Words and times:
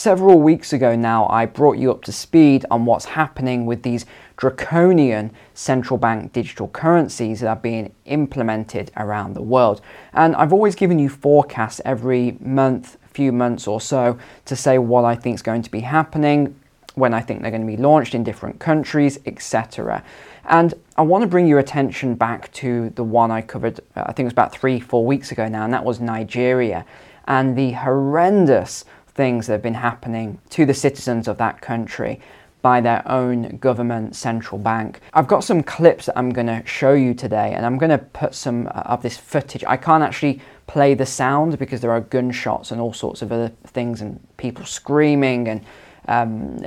Several 0.00 0.40
weeks 0.40 0.72
ago 0.72 0.96
now, 0.96 1.26
I 1.28 1.44
brought 1.44 1.76
you 1.76 1.90
up 1.90 2.04
to 2.04 2.10
speed 2.10 2.64
on 2.70 2.86
what's 2.86 3.04
happening 3.04 3.66
with 3.66 3.82
these 3.82 4.06
draconian 4.38 5.30
central 5.52 5.98
bank 5.98 6.32
digital 6.32 6.68
currencies 6.68 7.40
that 7.40 7.48
are 7.48 7.56
being 7.56 7.92
implemented 8.06 8.90
around 8.96 9.34
the 9.34 9.42
world. 9.42 9.82
And 10.14 10.34
I've 10.36 10.54
always 10.54 10.74
given 10.74 10.98
you 10.98 11.10
forecasts 11.10 11.82
every 11.84 12.38
month, 12.40 12.96
few 13.12 13.30
months 13.30 13.66
or 13.66 13.78
so, 13.78 14.18
to 14.46 14.56
say 14.56 14.78
what 14.78 15.04
I 15.04 15.16
think 15.16 15.34
is 15.34 15.42
going 15.42 15.60
to 15.60 15.70
be 15.70 15.80
happening, 15.80 16.58
when 16.94 17.12
I 17.12 17.20
think 17.20 17.42
they're 17.42 17.50
going 17.50 17.60
to 17.60 17.66
be 17.66 17.76
launched 17.76 18.14
in 18.14 18.24
different 18.24 18.58
countries, 18.58 19.18
etc. 19.26 20.02
And 20.46 20.72
I 20.96 21.02
want 21.02 21.24
to 21.24 21.28
bring 21.28 21.46
your 21.46 21.58
attention 21.58 22.14
back 22.14 22.50
to 22.52 22.88
the 22.94 23.04
one 23.04 23.30
I 23.30 23.42
covered, 23.42 23.80
uh, 23.94 24.04
I 24.06 24.12
think 24.12 24.20
it 24.20 24.24
was 24.24 24.32
about 24.32 24.52
three, 24.52 24.80
four 24.80 25.04
weeks 25.04 25.30
ago 25.30 25.46
now, 25.46 25.64
and 25.64 25.74
that 25.74 25.84
was 25.84 26.00
Nigeria 26.00 26.86
and 27.30 27.56
the 27.56 27.70
horrendous 27.72 28.84
things 29.14 29.46
that 29.46 29.54
have 29.54 29.62
been 29.62 29.74
happening 29.74 30.40
to 30.50 30.64
the 30.64 30.74
citizens 30.74 31.28
of 31.28 31.38
that 31.38 31.60
country 31.60 32.20
by 32.62 32.80
their 32.80 33.02
own 33.08 33.56
government 33.56 34.14
central 34.14 34.58
bank. 34.58 35.00
I've 35.14 35.26
got 35.26 35.44
some 35.44 35.62
clips 35.62 36.06
that 36.06 36.18
I'm 36.18 36.30
going 36.30 36.46
to 36.46 36.62
show 36.66 36.92
you 36.92 37.14
today, 37.14 37.52
and 37.54 37.64
I'm 37.64 37.78
going 37.78 37.90
to 37.90 37.98
put 37.98 38.34
some 38.34 38.66
uh, 38.66 38.82
of 38.84 39.02
this 39.02 39.16
footage. 39.16 39.64
I 39.66 39.76
can't 39.76 40.02
actually 40.02 40.40
play 40.66 40.94
the 40.94 41.06
sound 41.06 41.58
because 41.58 41.80
there 41.80 41.90
are 41.90 42.00
gunshots 42.00 42.70
and 42.70 42.80
all 42.80 42.92
sorts 42.92 43.22
of 43.22 43.32
other 43.32 43.50
things, 43.66 44.02
and 44.02 44.20
people 44.36 44.64
screaming 44.64 45.48
and 45.48 45.64
um, 46.08 46.62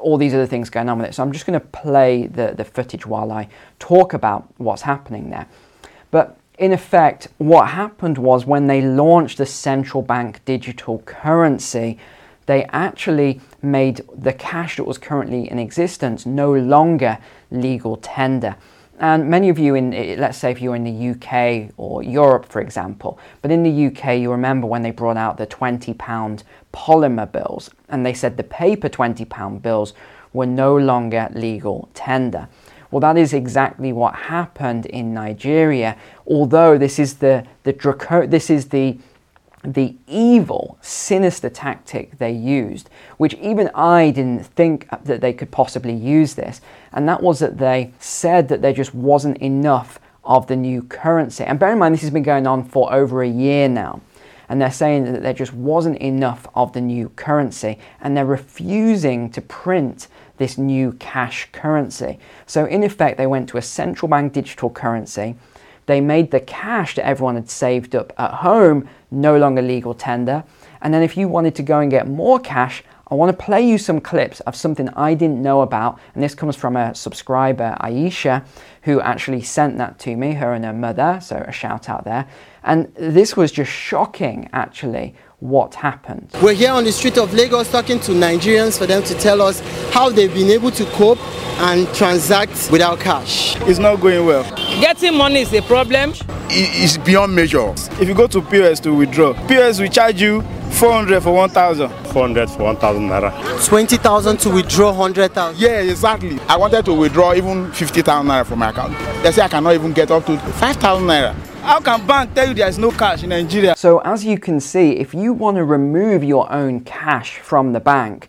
all 0.00 0.16
these 0.16 0.34
other 0.34 0.46
things 0.46 0.68
going 0.70 0.88
on 0.88 0.98
with 0.98 1.08
it. 1.08 1.14
So 1.14 1.22
I'm 1.22 1.32
just 1.32 1.46
going 1.46 1.58
to 1.58 1.66
play 1.66 2.26
the, 2.26 2.54
the 2.56 2.64
footage 2.64 3.06
while 3.06 3.32
I 3.32 3.48
talk 3.78 4.14
about 4.14 4.48
what's 4.58 4.82
happening 4.82 5.30
there. 5.30 5.46
But 6.10 6.36
in 6.60 6.72
effect, 6.74 7.28
what 7.38 7.68
happened 7.70 8.18
was 8.18 8.44
when 8.44 8.66
they 8.66 8.82
launched 8.82 9.38
the 9.38 9.46
central 9.46 10.02
bank 10.02 10.44
digital 10.44 10.98
currency, 11.00 11.98
they 12.44 12.64
actually 12.64 13.40
made 13.62 14.02
the 14.14 14.34
cash 14.34 14.76
that 14.76 14.84
was 14.84 14.98
currently 14.98 15.50
in 15.50 15.58
existence 15.58 16.26
no 16.26 16.52
longer 16.52 17.16
legal 17.50 17.96
tender. 17.96 18.56
And 18.98 19.30
many 19.30 19.48
of 19.48 19.58
you 19.58 19.74
in, 19.74 19.92
let's 20.20 20.36
say 20.36 20.50
if 20.50 20.60
you're 20.60 20.76
in 20.76 20.84
the 20.84 21.10
UK 21.12 21.72
or 21.78 22.02
Europe, 22.02 22.44
for 22.44 22.60
example, 22.60 23.18
but 23.40 23.50
in 23.50 23.62
the 23.62 23.86
UK, 23.86 24.18
you 24.18 24.30
remember 24.30 24.66
when 24.66 24.82
they 24.82 24.90
brought 24.90 25.16
out 25.16 25.38
the 25.38 25.46
20 25.46 25.94
pound 25.94 26.44
polymer 26.74 27.30
bills 27.30 27.70
and 27.88 28.04
they 28.04 28.12
said 28.12 28.36
the 28.36 28.44
paper 28.44 28.90
20 28.90 29.24
pound 29.24 29.62
bills 29.62 29.94
were 30.34 30.44
no 30.44 30.76
longer 30.76 31.30
legal 31.32 31.88
tender. 31.94 32.48
Well, 32.90 33.00
that 33.00 33.16
is 33.16 33.32
exactly 33.32 33.92
what 33.92 34.14
happened 34.14 34.86
in 34.86 35.14
Nigeria. 35.14 35.96
Although 36.26 36.78
this 36.78 36.98
is 36.98 37.14
the 37.14 37.44
the 37.62 37.72
Draco- 37.72 38.26
this 38.26 38.50
is 38.50 38.68
the 38.68 38.98
the 39.62 39.94
evil, 40.06 40.78
sinister 40.80 41.50
tactic 41.50 42.16
they 42.18 42.32
used, 42.32 42.88
which 43.18 43.34
even 43.34 43.70
I 43.74 44.10
didn't 44.10 44.46
think 44.46 44.88
that 45.04 45.20
they 45.20 45.34
could 45.34 45.50
possibly 45.50 45.92
use 45.92 46.34
this, 46.34 46.60
and 46.92 47.08
that 47.08 47.22
was 47.22 47.40
that 47.40 47.58
they 47.58 47.92
said 47.98 48.48
that 48.48 48.62
there 48.62 48.72
just 48.72 48.94
wasn't 48.94 49.36
enough 49.38 50.00
of 50.24 50.46
the 50.46 50.56
new 50.56 50.82
currency. 50.82 51.44
And 51.44 51.58
bear 51.58 51.72
in 51.72 51.78
mind, 51.78 51.94
this 51.94 52.02
has 52.02 52.10
been 52.10 52.22
going 52.22 52.46
on 52.46 52.64
for 52.64 52.92
over 52.92 53.22
a 53.22 53.28
year 53.28 53.68
now. 53.68 54.00
And 54.48 54.60
they're 54.60 54.72
saying 54.72 55.04
that 55.12 55.22
there 55.22 55.32
just 55.32 55.54
wasn't 55.54 55.98
enough 55.98 56.46
of 56.54 56.72
the 56.72 56.80
new 56.80 57.10
currency, 57.10 57.78
and 58.00 58.16
they're 58.16 58.26
refusing 58.26 59.30
to 59.30 59.40
print 59.40 60.08
this 60.40 60.56
new 60.56 60.92
cash 60.94 61.48
currency. 61.52 62.18
So, 62.46 62.64
in 62.64 62.82
effect, 62.82 63.18
they 63.18 63.26
went 63.26 63.48
to 63.50 63.58
a 63.58 63.62
central 63.62 64.08
bank 64.08 64.32
digital 64.32 64.70
currency. 64.70 65.36
They 65.84 66.00
made 66.00 66.30
the 66.30 66.40
cash 66.40 66.94
that 66.94 67.06
everyone 67.06 67.34
had 67.34 67.50
saved 67.50 67.94
up 67.94 68.12
at 68.18 68.32
home 68.32 68.88
no 69.10 69.36
longer 69.36 69.60
legal 69.60 69.92
tender. 69.92 70.42
And 70.80 70.94
then, 70.94 71.02
if 71.02 71.14
you 71.16 71.28
wanted 71.28 71.54
to 71.56 71.62
go 71.62 71.80
and 71.80 71.90
get 71.90 72.08
more 72.08 72.40
cash, 72.40 72.82
I 73.08 73.16
want 73.16 73.36
to 73.36 73.44
play 73.44 73.60
you 73.60 73.76
some 73.76 74.00
clips 74.00 74.40
of 74.40 74.56
something 74.56 74.88
I 74.90 75.12
didn't 75.12 75.42
know 75.42 75.60
about. 75.60 76.00
And 76.14 76.22
this 76.22 76.34
comes 76.34 76.56
from 76.56 76.74
a 76.74 76.94
subscriber, 76.94 77.76
Aisha, 77.78 78.46
who 78.84 79.00
actually 79.02 79.42
sent 79.42 79.76
that 79.76 79.98
to 80.00 80.16
me, 80.16 80.32
her 80.34 80.54
and 80.54 80.64
her 80.64 80.72
mother. 80.72 81.18
So, 81.20 81.44
a 81.46 81.52
shout 81.52 81.90
out 81.90 82.04
there. 82.04 82.26
And 82.62 82.94
this 82.94 83.36
was 83.36 83.52
just 83.52 83.70
shocking, 83.70 84.48
actually, 84.54 85.14
what 85.40 85.74
happened. 85.74 86.30
We're 86.42 86.54
here 86.54 86.70
on 86.70 86.84
the 86.84 86.92
street 86.92 87.18
of 87.18 87.32
Lagos 87.34 87.70
talking 87.70 87.98
to 88.00 88.12
Nigerians 88.12 88.78
for 88.78 88.86
them 88.86 89.02
to 89.04 89.14
tell 89.14 89.40
us 89.42 89.60
how 89.92 90.10
they've 90.10 90.32
been 90.32 90.50
able 90.50 90.70
to 90.72 90.84
cope 90.92 91.18
and 91.60 91.86
transact 91.94 92.70
without 92.70 93.00
cash. 93.00 93.56
It's 93.62 93.78
not 93.78 94.00
going 94.00 94.24
well. 94.26 94.44
Getting 94.80 95.16
money 95.16 95.40
is 95.40 95.52
a 95.52 95.62
problem. 95.62 96.12
It's 96.50 96.96
beyond 96.98 97.34
measure. 97.34 97.72
If 98.00 98.08
you 98.08 98.14
go 98.14 98.26
to 98.26 98.42
POS 98.42 98.80
to 98.80 98.94
withdraw, 98.94 99.34
POS 99.46 99.80
will 99.80 99.88
charge 99.88 100.20
you 100.20 100.42
400 100.72 101.22
for 101.22 101.32
1,000. 101.32 101.88
400 101.88 102.50
for 102.50 102.62
1,000 102.64 103.08
naira. 103.08 103.66
20,000 103.66 104.36
to 104.38 104.50
withdraw 104.50 104.90
100,000. 104.90 105.60
Yeah, 105.60 105.80
exactly. 105.80 106.38
I 106.48 106.56
wanted 106.56 106.84
to 106.86 106.94
withdraw 106.94 107.34
even 107.34 107.72
50,000 107.72 108.26
naira 108.26 108.44
from 108.44 108.58
my 108.60 108.70
account. 108.70 108.96
They 109.22 109.32
say 109.32 109.42
I 109.42 109.48
cannot 109.48 109.74
even 109.74 109.92
get 109.92 110.10
up 110.10 110.26
to 110.26 110.38
5,000 110.38 111.06
naira. 111.06 111.49
How 111.62 111.78
can 111.78 112.06
bank 112.06 112.34
tell 112.34 112.48
you 112.48 112.54
there 112.54 112.68
is 112.68 112.78
no 112.78 112.90
cash 112.90 113.22
in 113.22 113.28
Nigeria? 113.28 113.74
So 113.76 113.98
as 113.98 114.24
you 114.24 114.38
can 114.38 114.60
see, 114.60 114.92
if 114.92 115.12
you 115.12 115.32
want 115.34 115.56
to 115.56 115.64
remove 115.64 116.24
your 116.24 116.50
own 116.50 116.80
cash 116.80 117.38
from 117.38 117.72
the 117.74 117.80
bank, 117.80 118.28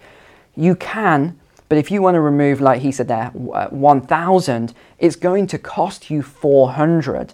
you 0.55 0.75
can, 0.75 1.39
but 1.69 1.77
if 1.77 1.89
you 1.89 2.01
want 2.01 2.15
to 2.15 2.21
remove, 2.21 2.59
like 2.59 2.81
he 2.81 2.91
said 2.91 3.07
there, 3.07 3.31
uh, 3.53 3.69
1,000, 3.69 4.73
it's 4.99 5.15
going 5.15 5.47
to 5.47 5.57
cost 5.57 6.09
you 6.09 6.21
400. 6.21 7.33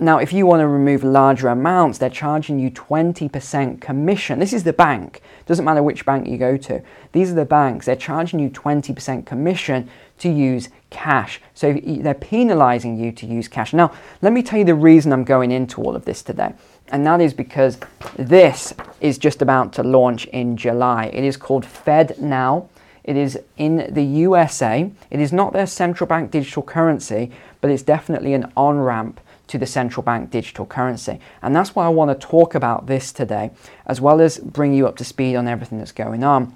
Now, 0.00 0.18
if 0.18 0.32
you 0.32 0.46
want 0.46 0.60
to 0.60 0.66
remove 0.66 1.04
larger 1.04 1.48
amounts, 1.48 1.98
they're 1.98 2.10
charging 2.10 2.58
you 2.58 2.70
20% 2.70 3.80
commission. 3.80 4.38
This 4.40 4.52
is 4.52 4.64
the 4.64 4.72
bank. 4.72 5.22
Doesn't 5.46 5.64
matter 5.64 5.82
which 5.82 6.04
bank 6.04 6.26
you 6.26 6.38
go 6.38 6.56
to. 6.56 6.82
These 7.12 7.30
are 7.30 7.34
the 7.34 7.44
banks. 7.44 7.86
They're 7.86 7.96
charging 7.96 8.40
you 8.40 8.50
20% 8.50 9.26
commission 9.26 9.88
to 10.20 10.30
use 10.30 10.68
cash. 10.90 11.40
So 11.54 11.72
they're 11.72 12.14
penalizing 12.14 12.98
you 12.98 13.12
to 13.12 13.26
use 13.26 13.48
cash. 13.48 13.72
Now, 13.72 13.92
let 14.22 14.32
me 14.32 14.42
tell 14.42 14.58
you 14.58 14.64
the 14.64 14.74
reason 14.74 15.12
I'm 15.12 15.24
going 15.24 15.50
into 15.50 15.82
all 15.82 15.96
of 15.96 16.04
this 16.04 16.22
today. 16.22 16.52
And 16.88 17.06
that 17.06 17.20
is 17.20 17.34
because 17.34 17.78
this 18.16 18.74
is 19.00 19.18
just 19.18 19.42
about 19.42 19.72
to 19.74 19.82
launch 19.82 20.26
in 20.26 20.56
July. 20.56 21.06
It 21.06 21.24
is 21.24 21.36
called 21.36 21.64
FedNow. 21.64 22.68
It 23.04 23.16
is 23.16 23.38
in 23.56 23.92
the 23.92 24.02
USA. 24.02 24.90
It 25.10 25.20
is 25.20 25.32
not 25.32 25.52
their 25.52 25.66
central 25.66 26.06
bank 26.06 26.30
digital 26.30 26.62
currency, 26.62 27.30
but 27.60 27.70
it's 27.70 27.82
definitely 27.82 28.34
an 28.34 28.52
on 28.56 28.78
ramp 28.78 29.20
to 29.46 29.58
the 29.58 29.66
central 29.66 30.02
bank 30.02 30.30
digital 30.30 30.66
currency. 30.66 31.18
And 31.42 31.56
that's 31.56 31.74
why 31.74 31.86
I 31.86 31.88
want 31.88 32.10
to 32.10 32.26
talk 32.26 32.54
about 32.54 32.86
this 32.86 33.10
today, 33.12 33.50
as 33.86 34.00
well 34.00 34.20
as 34.20 34.38
bring 34.38 34.74
you 34.74 34.86
up 34.86 34.96
to 34.98 35.04
speed 35.04 35.36
on 35.36 35.48
everything 35.48 35.78
that's 35.78 35.92
going 35.92 36.22
on. 36.22 36.54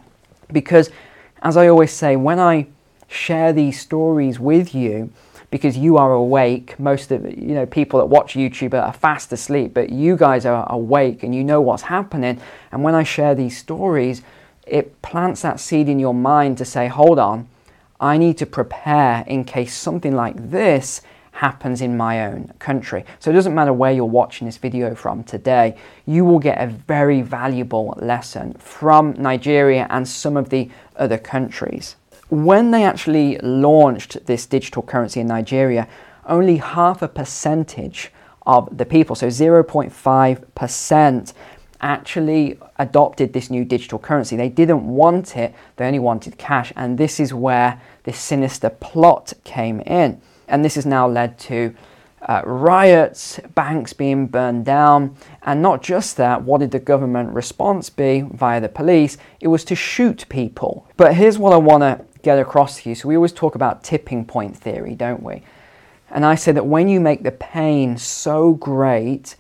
Because, 0.53 0.91
as 1.43 1.57
I 1.57 1.69
always 1.69 1.93
say, 1.93 2.15
when 2.15 2.39
I 2.39 2.67
share 3.09 3.53
these 3.53 3.81
stories 3.81 4.39
with 4.41 4.75
you, 4.75 5.11
because 5.51 5.77
you 5.77 5.97
are 5.97 6.13
awake, 6.13 6.81
most 6.81 7.13
of 7.13 7.25
you 7.25 7.55
know 7.55 7.65
people 7.65 8.01
that 8.01 8.07
watch 8.07 8.35
YouTube 8.35 8.75
are 8.75 8.93
fast 8.93 9.33
asleep, 9.33 9.73
but 9.73 9.91
you 9.91 10.17
guys 10.17 10.45
are 10.45 10.67
awake 10.73 11.23
and 11.23 11.33
you 11.33 11.45
know 11.45 11.61
what's 11.61 11.85
happening. 11.85 12.41
And 12.73 12.83
when 12.83 12.97
I 12.97 13.05
share 13.05 13.37
these 13.37 13.57
stories, 13.57 14.23
it 14.67 15.01
plants 15.01 15.43
that 15.43 15.61
seed 15.61 15.89
in 15.89 16.01
your 16.01 16.15
mind 16.15 16.59
to 16.59 16.65
say, 16.65 16.89
hold 16.89 17.21
on, 17.21 17.47
I 18.01 18.19
need 18.19 18.37
to 18.39 18.47
prepare 18.47 19.23
in 19.29 19.45
case 19.45 19.75
something 19.75 20.17
like 20.17 20.51
this 20.51 21.03
happens 21.31 21.81
in 21.81 21.97
my 21.97 22.27
own 22.27 22.53
country. 22.59 23.05
So 23.19 23.31
it 23.31 23.35
doesn't 23.35 23.55
matter 23.55 23.73
where 23.73 23.93
you're 23.93 24.05
watching 24.05 24.47
this 24.47 24.57
video 24.57 24.95
from 24.95 25.23
today, 25.25 25.77
you 26.07 26.25
will 26.25 26.39
get 26.39 26.61
a 26.61 26.67
very 26.67 27.23
valuable 27.23 27.97
lesson 28.01 28.55
from 28.55 29.15
Nigeria 29.19 29.87
and 29.91 30.09
some 30.09 30.37
of 30.37 30.49
the 30.49 30.71
other 30.97 31.19
countries. 31.19 31.97
When 32.35 32.73
they 32.73 32.83
actually 32.83 33.39
launched 33.39 34.27
this 34.27 34.45
digital 34.45 34.83
currency 34.83 35.21
in 35.21 35.29
Nigeria, 35.29 35.87
only 36.27 36.57
half 36.57 37.01
a 37.01 37.07
percentage 37.07 38.11
of 38.45 38.77
the 38.77 38.85
people, 38.85 39.15
so 39.15 39.29
0.5%, 39.29 41.33
actually 41.81 42.59
adopted 42.79 43.33
this 43.33 43.51
new 43.51 43.65
digital 43.65 44.01
currency. 44.01 44.35
They 44.35 44.49
didn't 44.49 44.85
want 44.85 45.37
it, 45.37 45.55
they 45.77 45.87
only 45.87 46.01
wanted 46.01 46.37
cash, 46.37 46.73
and 46.75 46.99
this 46.99 47.21
is 47.21 47.33
where 47.33 47.81
this 48.03 48.19
sinister 48.19 48.69
plot 48.69 49.33
came 49.45 49.79
in. 49.83 50.21
And 50.49 50.65
this 50.65 50.75
has 50.75 50.87
now 50.87 51.07
led 51.07 51.39
to 51.39 51.73
uh, 52.23 52.43
riots, 52.45 53.39
banks 53.55 53.93
being 53.93 54.27
burned 54.27 54.65
down, 54.65 55.15
and 55.45 55.63
not 55.63 55.85
just 55.85 56.17
that, 56.17 56.43
what 56.43 56.59
did 56.59 56.73
the 56.73 56.81
government 56.81 57.33
response 57.33 57.91
be 57.91 58.23
via 58.23 58.61
the 58.61 58.69
police? 58.69 59.19
It 59.39 59.47
was 59.47 59.65
to 59.67 59.77
shoot 59.77 60.27
people. 60.29 60.89
But 60.97 61.15
here's 61.15 61.39
what 61.39 61.53
I 61.53 61.59
want 61.59 61.83
to 61.83 62.05
get 62.25 62.39
across 62.39 62.83
to 62.83 62.89
you. 62.89 62.95
So, 62.95 63.09
we 63.09 63.17
always 63.17 63.33
talk 63.33 63.55
about 63.55 63.85
tipping 63.85 64.25
point 64.25 64.57
theory, 64.57 64.95
don't 64.95 65.23
we? 65.23 65.43
And 66.11 66.25
I 66.25 66.35
say 66.35 66.53
that 66.53 66.67
when 66.67 66.89
you 66.89 67.01
make 67.01 67.23
the 67.23 67.33
pain 67.33 67.97
so 67.97 68.53
great, 68.55 69.37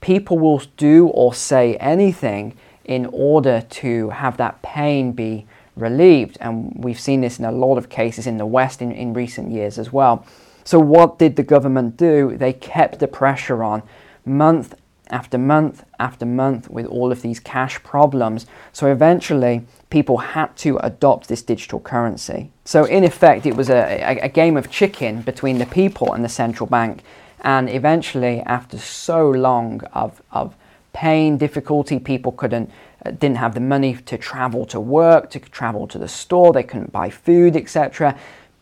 people 0.00 0.38
will 0.38 0.62
do 0.76 1.08
or 1.08 1.34
say 1.34 1.76
anything 1.76 2.56
in 2.84 3.06
order 3.06 3.62
to 3.70 4.10
have 4.10 4.36
that 4.36 4.60
pain 4.62 5.12
be 5.12 5.46
relieved. 5.76 6.36
And 6.40 6.72
we've 6.76 7.00
seen 7.00 7.20
this 7.20 7.38
in 7.38 7.44
a 7.44 7.52
lot 7.52 7.78
of 7.78 7.88
cases 7.88 8.26
in 8.26 8.36
the 8.36 8.46
West 8.46 8.82
in, 8.82 8.92
in 8.92 9.12
recent 9.12 9.50
years 9.50 9.78
as 9.78 9.92
well. 9.92 10.26
So, 10.64 10.78
what 10.78 11.18
did 11.18 11.36
the 11.36 11.42
government 11.42 11.96
do? 11.96 12.36
They 12.36 12.52
kept 12.52 12.98
the 12.98 13.08
pressure 13.08 13.62
on 13.62 13.82
month 14.24 14.74
after 15.10 15.38
month 15.38 15.84
after 15.98 16.26
month 16.26 16.70
with 16.70 16.86
all 16.86 17.12
of 17.12 17.22
these 17.22 17.40
cash 17.40 17.82
problems. 17.82 18.46
So, 18.72 18.90
eventually, 18.90 19.66
people 19.90 20.18
had 20.18 20.56
to 20.58 20.78
adopt 20.78 21.28
this 21.28 21.42
digital 21.42 21.80
currency. 21.80 22.50
So, 22.64 22.84
in 22.84 23.04
effect, 23.04 23.46
it 23.46 23.56
was 23.56 23.70
a, 23.70 24.18
a, 24.22 24.28
game 24.28 24.56
of 24.56 24.70
chicken 24.70 25.22
between 25.22 25.58
the 25.58 25.66
people 25.66 26.12
and 26.12 26.24
the 26.24 26.28
central 26.28 26.66
bank. 26.66 27.02
And 27.42 27.68
eventually, 27.68 28.40
after 28.40 28.78
so 28.78 29.30
long 29.30 29.82
of, 29.92 30.22
of 30.32 30.56
pain, 30.94 31.36
difficulty, 31.36 31.98
people 31.98 32.32
couldn't 32.32 32.70
uh, 33.04 33.10
didn't 33.10 33.36
have 33.36 33.52
the 33.52 33.60
money 33.60 33.94
to 33.94 34.16
travel 34.16 34.64
to 34.64 34.80
work, 34.80 35.30
to 35.30 35.38
travel 35.38 35.86
to 35.88 35.98
the 35.98 36.08
store, 36.08 36.52
they 36.52 36.62
couldn't 36.62 36.90
buy 36.90 37.10
food, 37.10 37.54
etc. 37.54 38.18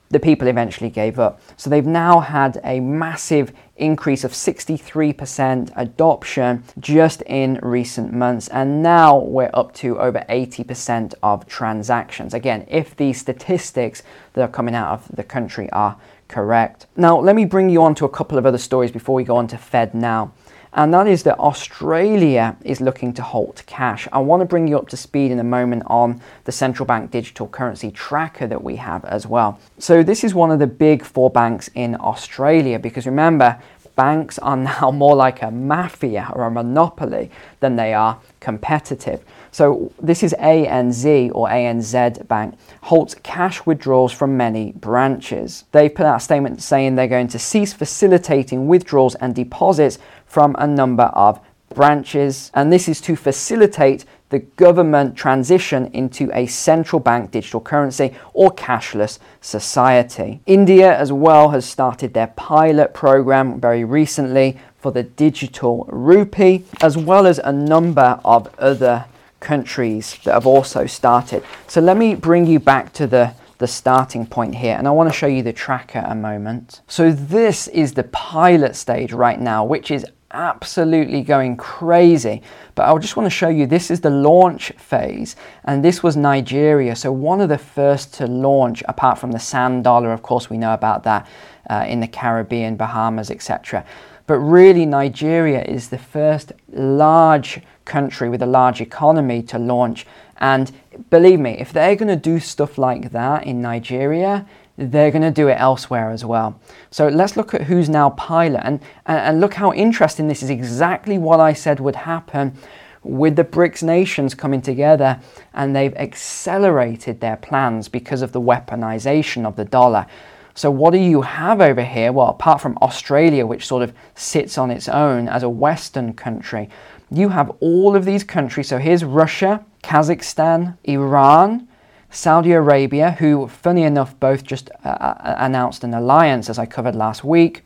The 0.09 0.19
people 0.19 0.49
eventually 0.49 0.91
gave 0.91 1.21
up. 1.21 1.41
So 1.57 1.71
they've 1.71 1.87
now 1.87 2.21
had 2.21 2.61
a 2.65 2.81
massive 2.81 3.53
increase 3.83 4.25
of 4.25 4.33
63% 4.33 5.73
adoption 5.77 6.65
just 6.79 7.23
in 7.23 7.59
recent 7.63 8.13
months, 8.13 8.49
and 8.49 8.83
now 8.83 9.19
we're 9.19 9.51
up 9.53 9.75
to 9.75 9.99
over 9.99 10.25
80% 10.29 11.15
of 11.23 11.47
transactions. 11.47 12.33
Again, 12.33 12.67
if 12.69 12.97
these 12.97 13.21
statistics 13.21 14.03
that 14.33 14.43
are 14.43 14.49
coming 14.49 14.75
out 14.75 14.93
of 14.93 15.17
the 15.17 15.25
country 15.25 15.69
are 15.71 15.97
correct. 16.29 16.87
Now, 16.97 17.19
let 17.19 17.37
me 17.37 17.45
bring 17.45 17.69
you 17.69 17.83
on 17.83 17.95
to 17.97 18.05
a 18.05 18.09
couple 18.09 18.39
of 18.39 18.47
other 18.47 18.59
stories 18.59 18.91
before 18.91 19.15
we 19.15 19.25
go 19.25 19.37
on 19.37 19.49
to 19.49 19.59
Fed 19.59 19.95
now 19.95 20.33
and 20.75 20.93
that 20.95 21.07
is 21.07 21.23
that 21.25 21.39
Australia 21.39 22.57
is 22.65 22.81
looking 22.81 23.13
to 23.15 23.23
halt 23.23 23.63
cash. 23.67 24.09
I 24.13 24.19
want 24.21 24.41
to 24.41 24.47
bring 24.47 24.67
you 24.67 24.79
up 24.79 24.89
to 24.89 24.97
speed 24.97 25.31
in 25.31 25.39
a 25.39 25.45
moment 25.45 25.83
on 25.87 26.21
the 26.45 26.53
central 26.53 26.87
bank 26.87 27.11
digital 27.11 27.47
currency 27.47 27.91
tracker 27.91 28.47
that 28.47 28.63
we 28.63 28.77
have 28.77 29.05
as 29.05 29.27
well. 29.27 29.59
So, 29.79 30.03
this 30.03 30.25
is 30.25 30.35
one 30.35 30.51
of 30.51 30.59
the 30.59 30.67
big 30.67 31.05
four 31.05 31.31
banks 31.31 31.69
in 31.75 31.97
Australia 32.01 32.79
because 32.79 33.07
remember, 33.07 33.61
banks 33.95 34.39
are 34.39 34.57
now 34.81 34.91
more 34.91 35.15
like 35.15 35.43
a 35.43 35.51
mafia 35.51 36.31
or 36.35 36.45
a 36.45 36.51
monopoly 36.51 37.31
than 37.61 37.77
they 37.77 37.95
are 37.95 38.19
competitive. 38.41 39.23
So 39.51 39.93
this 40.01 40.23
is 40.23 40.35
ANZ 40.39 41.31
or 41.35 41.49
ANZ 41.49 42.27
Bank 42.27 42.55
halts 42.81 43.15
cash 43.23 43.67
withdrawals 43.67 44.13
from 44.13 44.37
many 44.37 44.73
branches. 44.73 45.65
They've 45.73 45.95
put 45.95 46.07
out 46.07 46.17
a 46.17 46.21
statement 46.21 46.63
saying 46.63 46.95
they're 46.95 47.07
going 47.07 47.29
to 47.29 47.39
cease 47.39 47.73
facilitating 47.73 48.67
withdrawals 48.67 49.15
and 49.17 49.35
deposits 49.35 49.99
from 50.33 50.57
a 50.59 50.67
number 50.67 51.11
of 51.13 51.39
branches, 51.75 52.51
and 52.55 52.73
this 52.73 52.89
is 52.89 53.03
to 53.03 53.15
facilitate 53.15 54.07
the 54.31 54.39
government 54.39 55.15
transition 55.15 55.91
into 55.93 56.31
a 56.33 56.47
central 56.47 56.99
bank 57.01 57.31
digital 57.31 57.61
currency 57.61 58.15
or 58.33 58.51
cashless 58.51 59.19
society. 59.43 60.41
India, 60.47 60.99
as 60.99 61.13
well, 61.13 61.51
has 61.51 61.67
started 61.67 62.15
their 62.15 62.29
pilot 62.29 62.95
program 62.95 63.61
very 63.61 63.85
recently 63.85 64.59
for 64.79 64.91
the 64.91 65.03
digital 65.03 65.85
rupee, 65.91 66.65
as 66.81 66.97
well 66.97 67.27
as 67.27 67.39
a 67.39 67.53
number 67.53 68.19
of 68.25 68.49
other 68.59 69.05
countries 69.41 70.19
that 70.25 70.33
have 70.33 70.47
also 70.47 70.87
started. 70.87 71.45
So 71.67 71.83
let 71.83 71.99
me 71.99 72.15
bring 72.15 72.47
you 72.47 72.59
back 72.59 72.95
to 72.95 73.07
the 73.07 73.35
the 73.63 73.69
starting 73.69 74.27
point 74.27 74.57
here 74.57 74.75
and 74.77 74.89
I 74.89 74.91
want 74.91 75.09
to 75.09 75.17
show 75.17 75.29
you 75.29 75.41
the 75.45 75.53
tracker 75.53 76.05
a 76.05 76.17
moment. 76.17 76.81
So 76.89 77.13
this 77.13 77.69
is 77.69 77.95
the 77.95 78.03
pilot 78.03 78.75
stage 78.75 79.13
right 79.13 79.41
now 79.41 79.65
which 79.65 79.93
is 79.93 80.05
absolutely 80.33 81.23
going 81.23 81.57
crazy. 81.57 82.43
But 82.75 82.89
I 82.89 82.99
just 82.99 83.17
want 83.17 83.27
to 83.27 83.31
show 83.31 83.49
you 83.49 83.67
this 83.67 83.91
is 83.91 84.01
the 84.01 84.11
launch 84.11 84.73
phase, 84.73 85.37
and 85.65 85.85
this 85.85 86.03
was 86.03 86.17
Nigeria. 86.17 86.97
So, 86.97 87.13
one 87.13 87.41
of 87.41 87.49
the 87.49 87.59
first 87.59 88.15
to 88.15 88.27
launch, 88.27 88.83
apart 88.89 89.19
from 89.19 89.33
the 89.33 89.39
sand 89.39 89.85
dollar, 89.85 90.13
of 90.13 90.23
course, 90.23 90.49
we 90.49 90.59
know 90.59 90.75
about 90.75 91.05
that 91.05 91.27
uh, 91.71 91.85
in 91.89 92.01
the 92.01 92.09
Caribbean, 92.09 92.77
Bahamas, 92.77 93.31
etc. 93.31 93.85
But 94.27 94.39
really, 94.39 94.87
Nigeria 94.87 95.63
is 95.63 95.89
the 95.89 95.99
first 95.99 96.53
large 96.73 97.61
country 97.85 98.29
with 98.29 98.43
a 98.43 98.47
large 98.47 98.81
economy 98.81 99.43
to 99.43 99.59
launch. 99.59 100.07
And 100.39 100.73
believe 101.11 101.41
me, 101.41 101.53
if 101.59 101.73
they're 101.73 101.97
going 101.97 102.09
to 102.09 102.17
do 102.17 102.41
stuff 102.41 102.79
like 102.79 103.11
that 103.13 103.45
in 103.45 103.61
Nigeria, 103.61 104.47
they're 104.77 105.11
going 105.11 105.23
to 105.23 105.31
do 105.31 105.49
it 105.49 105.57
elsewhere 105.59 106.11
as 106.11 106.25
well. 106.25 106.59
So 106.91 107.09
let's 107.09 107.37
look 107.37 107.55
at 107.55 107.63
who's 107.63 107.89
now 107.89 108.11
pilot 108.11 108.63
and, 108.65 108.81
and 109.07 109.41
look 109.41 109.55
how 109.55 109.73
interesting 109.73 110.29
this 110.29 110.43
is 110.43 110.51
exactly 110.51 111.19
what 111.19 111.41
I 111.41 111.53
said 111.53 111.81
would 111.81 111.97
happen 111.97 112.57
with 113.03 113.37
the 113.37 113.45
BRICS 113.45 113.83
nations 113.83 114.35
coming 114.35 114.63
together 114.63 115.21
and 115.55 115.75
they've 115.75 115.95
accelerated 115.97 117.21
their 117.21 117.37
plans 117.37 117.89
because 117.89 118.23
of 118.23 118.33
the 118.33 118.41
weaponization 118.41 119.45
of 119.45 119.57
the 119.57 119.65
dollar. 119.65 120.07
So, 120.55 120.71
what 120.71 120.93
do 120.93 120.99
you 120.99 121.23
have 121.23 121.61
over 121.61 121.83
here? 121.83 122.13
Well, 122.13 122.29
apart 122.29 122.61
from 122.61 122.77
Australia, 122.83 123.47
which 123.47 123.67
sort 123.67 123.83
of 123.83 123.95
sits 124.15 124.59
on 124.59 124.71
its 124.71 124.87
own 124.87 125.27
as 125.29 125.43
a 125.43 125.49
Western 125.49 126.13
country, 126.13 126.69
you 127.11 127.31
have 127.31 127.51
all 127.61 127.97
of 127.97 128.05
these 128.05 128.23
countries. 128.23 128.69
So, 128.69 128.77
here's 128.77 129.03
Russia, 129.03 129.65
Kazakhstan, 129.83 130.77
Iran, 130.85 131.69
Saudi 132.13 132.53
Arabia, 132.53 133.13
who, 133.13 133.49
funny 133.49 133.85
enough, 133.85 134.19
both 134.21 134.45
just 134.45 134.71
uh, 134.85 134.89
uh, 134.89 135.35
announced 135.39 135.83
an 135.83 135.95
alliance, 135.95 136.51
as 136.51 136.59
I 136.59 136.67
covered 136.67 136.95
last 136.95 137.25
week. 137.25 137.65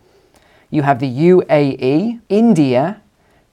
You 0.71 0.83
have 0.83 1.01
the 1.01 1.11
UAE, 1.11 2.21
India, 2.29 3.03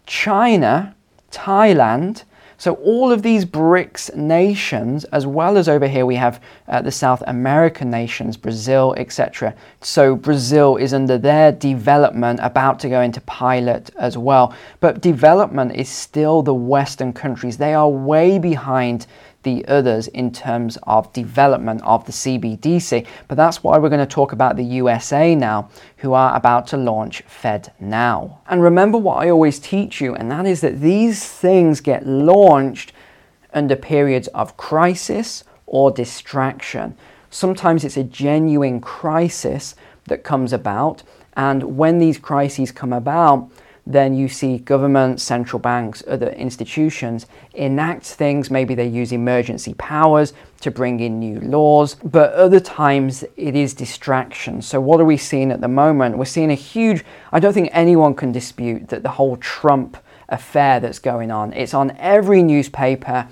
China, 0.05 0.95
Thailand. 1.31 2.23
So, 2.59 2.75
all 2.75 3.11
of 3.11 3.23
these 3.23 3.43
BRICS 3.43 4.15
nations, 4.15 5.03
as 5.05 5.25
well 5.25 5.57
as 5.57 5.67
over 5.67 5.87
here 5.87 6.05
we 6.05 6.15
have 6.15 6.39
uh, 6.67 6.81
the 6.83 6.91
South 6.91 7.23
American 7.25 7.89
nations, 7.89 8.37
Brazil, 8.37 8.93
etc. 8.95 9.55
So, 9.81 10.15
Brazil 10.15 10.77
is 10.77 10.93
under 10.93 11.17
their 11.17 11.51
development, 11.51 12.39
about 12.43 12.79
to 12.81 12.89
go 12.89 13.01
into 13.01 13.19
pilot 13.21 13.89
as 13.97 14.15
well. 14.15 14.53
But 14.79 15.01
development 15.01 15.75
is 15.75 15.89
still 15.89 16.43
the 16.43 16.53
Western 16.53 17.13
countries. 17.13 17.57
They 17.57 17.73
are 17.73 17.89
way 17.89 18.37
behind 18.37 19.07
the 19.43 19.65
others 19.67 20.07
in 20.07 20.31
terms 20.31 20.77
of 20.83 21.11
development 21.13 21.81
of 21.83 22.05
the 22.05 22.11
CBDC. 22.11 23.05
But 23.27 23.35
that's 23.35 23.63
why 23.63 23.77
we're 23.77 23.89
going 23.89 23.99
to 23.99 24.05
talk 24.05 24.31
about 24.31 24.55
the 24.55 24.63
USA 24.63 25.35
now, 25.35 25.69
who 25.97 26.13
are 26.13 26.35
about 26.35 26.67
to 26.67 26.77
launch 26.77 27.21
Fed 27.21 27.71
Now. 27.79 28.41
And 28.47 28.63
remember 28.63 28.97
what 28.97 29.19
I 29.25 29.29
always 29.29 29.59
teach 29.59 30.01
you, 30.01 30.15
and 30.15 30.31
that 30.31 30.45
is 30.45 30.61
that 30.61 30.81
these 30.81 31.25
things 31.25 31.81
get 31.81 32.07
launched 32.07 32.93
under 33.53 33.75
periods 33.75 34.27
of 34.29 34.57
crisis 34.57 35.43
or 35.65 35.91
distraction. 35.91 36.97
Sometimes 37.29 37.83
it's 37.83 37.97
a 37.97 38.03
genuine 38.03 38.79
crisis 38.79 39.75
that 40.05 40.23
comes 40.23 40.53
about, 40.53 41.03
and 41.35 41.77
when 41.77 41.97
these 41.97 42.17
crises 42.17 42.71
come 42.71 42.93
about, 42.93 43.49
then 43.85 44.13
you 44.15 44.29
see 44.29 44.59
governments, 44.59 45.23
central 45.23 45.59
banks, 45.59 46.03
other 46.07 46.29
institutions 46.29 47.25
enact 47.53 48.05
things. 48.05 48.49
Maybe 48.49 48.75
they 48.75 48.87
use 48.87 49.11
emergency 49.11 49.73
powers 49.73 50.33
to 50.61 50.71
bring 50.71 51.01
in 51.01 51.19
new 51.19 51.41
laws, 51.41 51.95
but 51.95 52.31
other 52.33 52.61
times 52.61 53.25
it 53.35 53.55
is 53.55 53.73
distraction. 53.73 54.61
So, 54.61 54.79
what 54.79 55.01
are 55.01 55.05
we 55.05 55.17
seeing 55.17 55.51
at 55.51 55.59
the 55.59 55.67
moment? 55.67 56.17
We're 56.17 56.25
seeing 56.25 56.51
a 56.51 56.55
huge, 56.55 57.03
I 57.33 57.41
don't 57.41 57.53
think 57.53 57.69
anyone 57.73 58.13
can 58.15 58.31
dispute 58.31 58.87
that 58.87 59.03
the 59.03 59.09
whole 59.09 59.35
Trump 59.37 59.97
affair 60.29 60.79
that's 60.79 60.99
going 60.99 61.31
on, 61.31 61.51
it's 61.51 61.73
on 61.73 61.91
every 61.97 62.41
newspaper, 62.41 63.27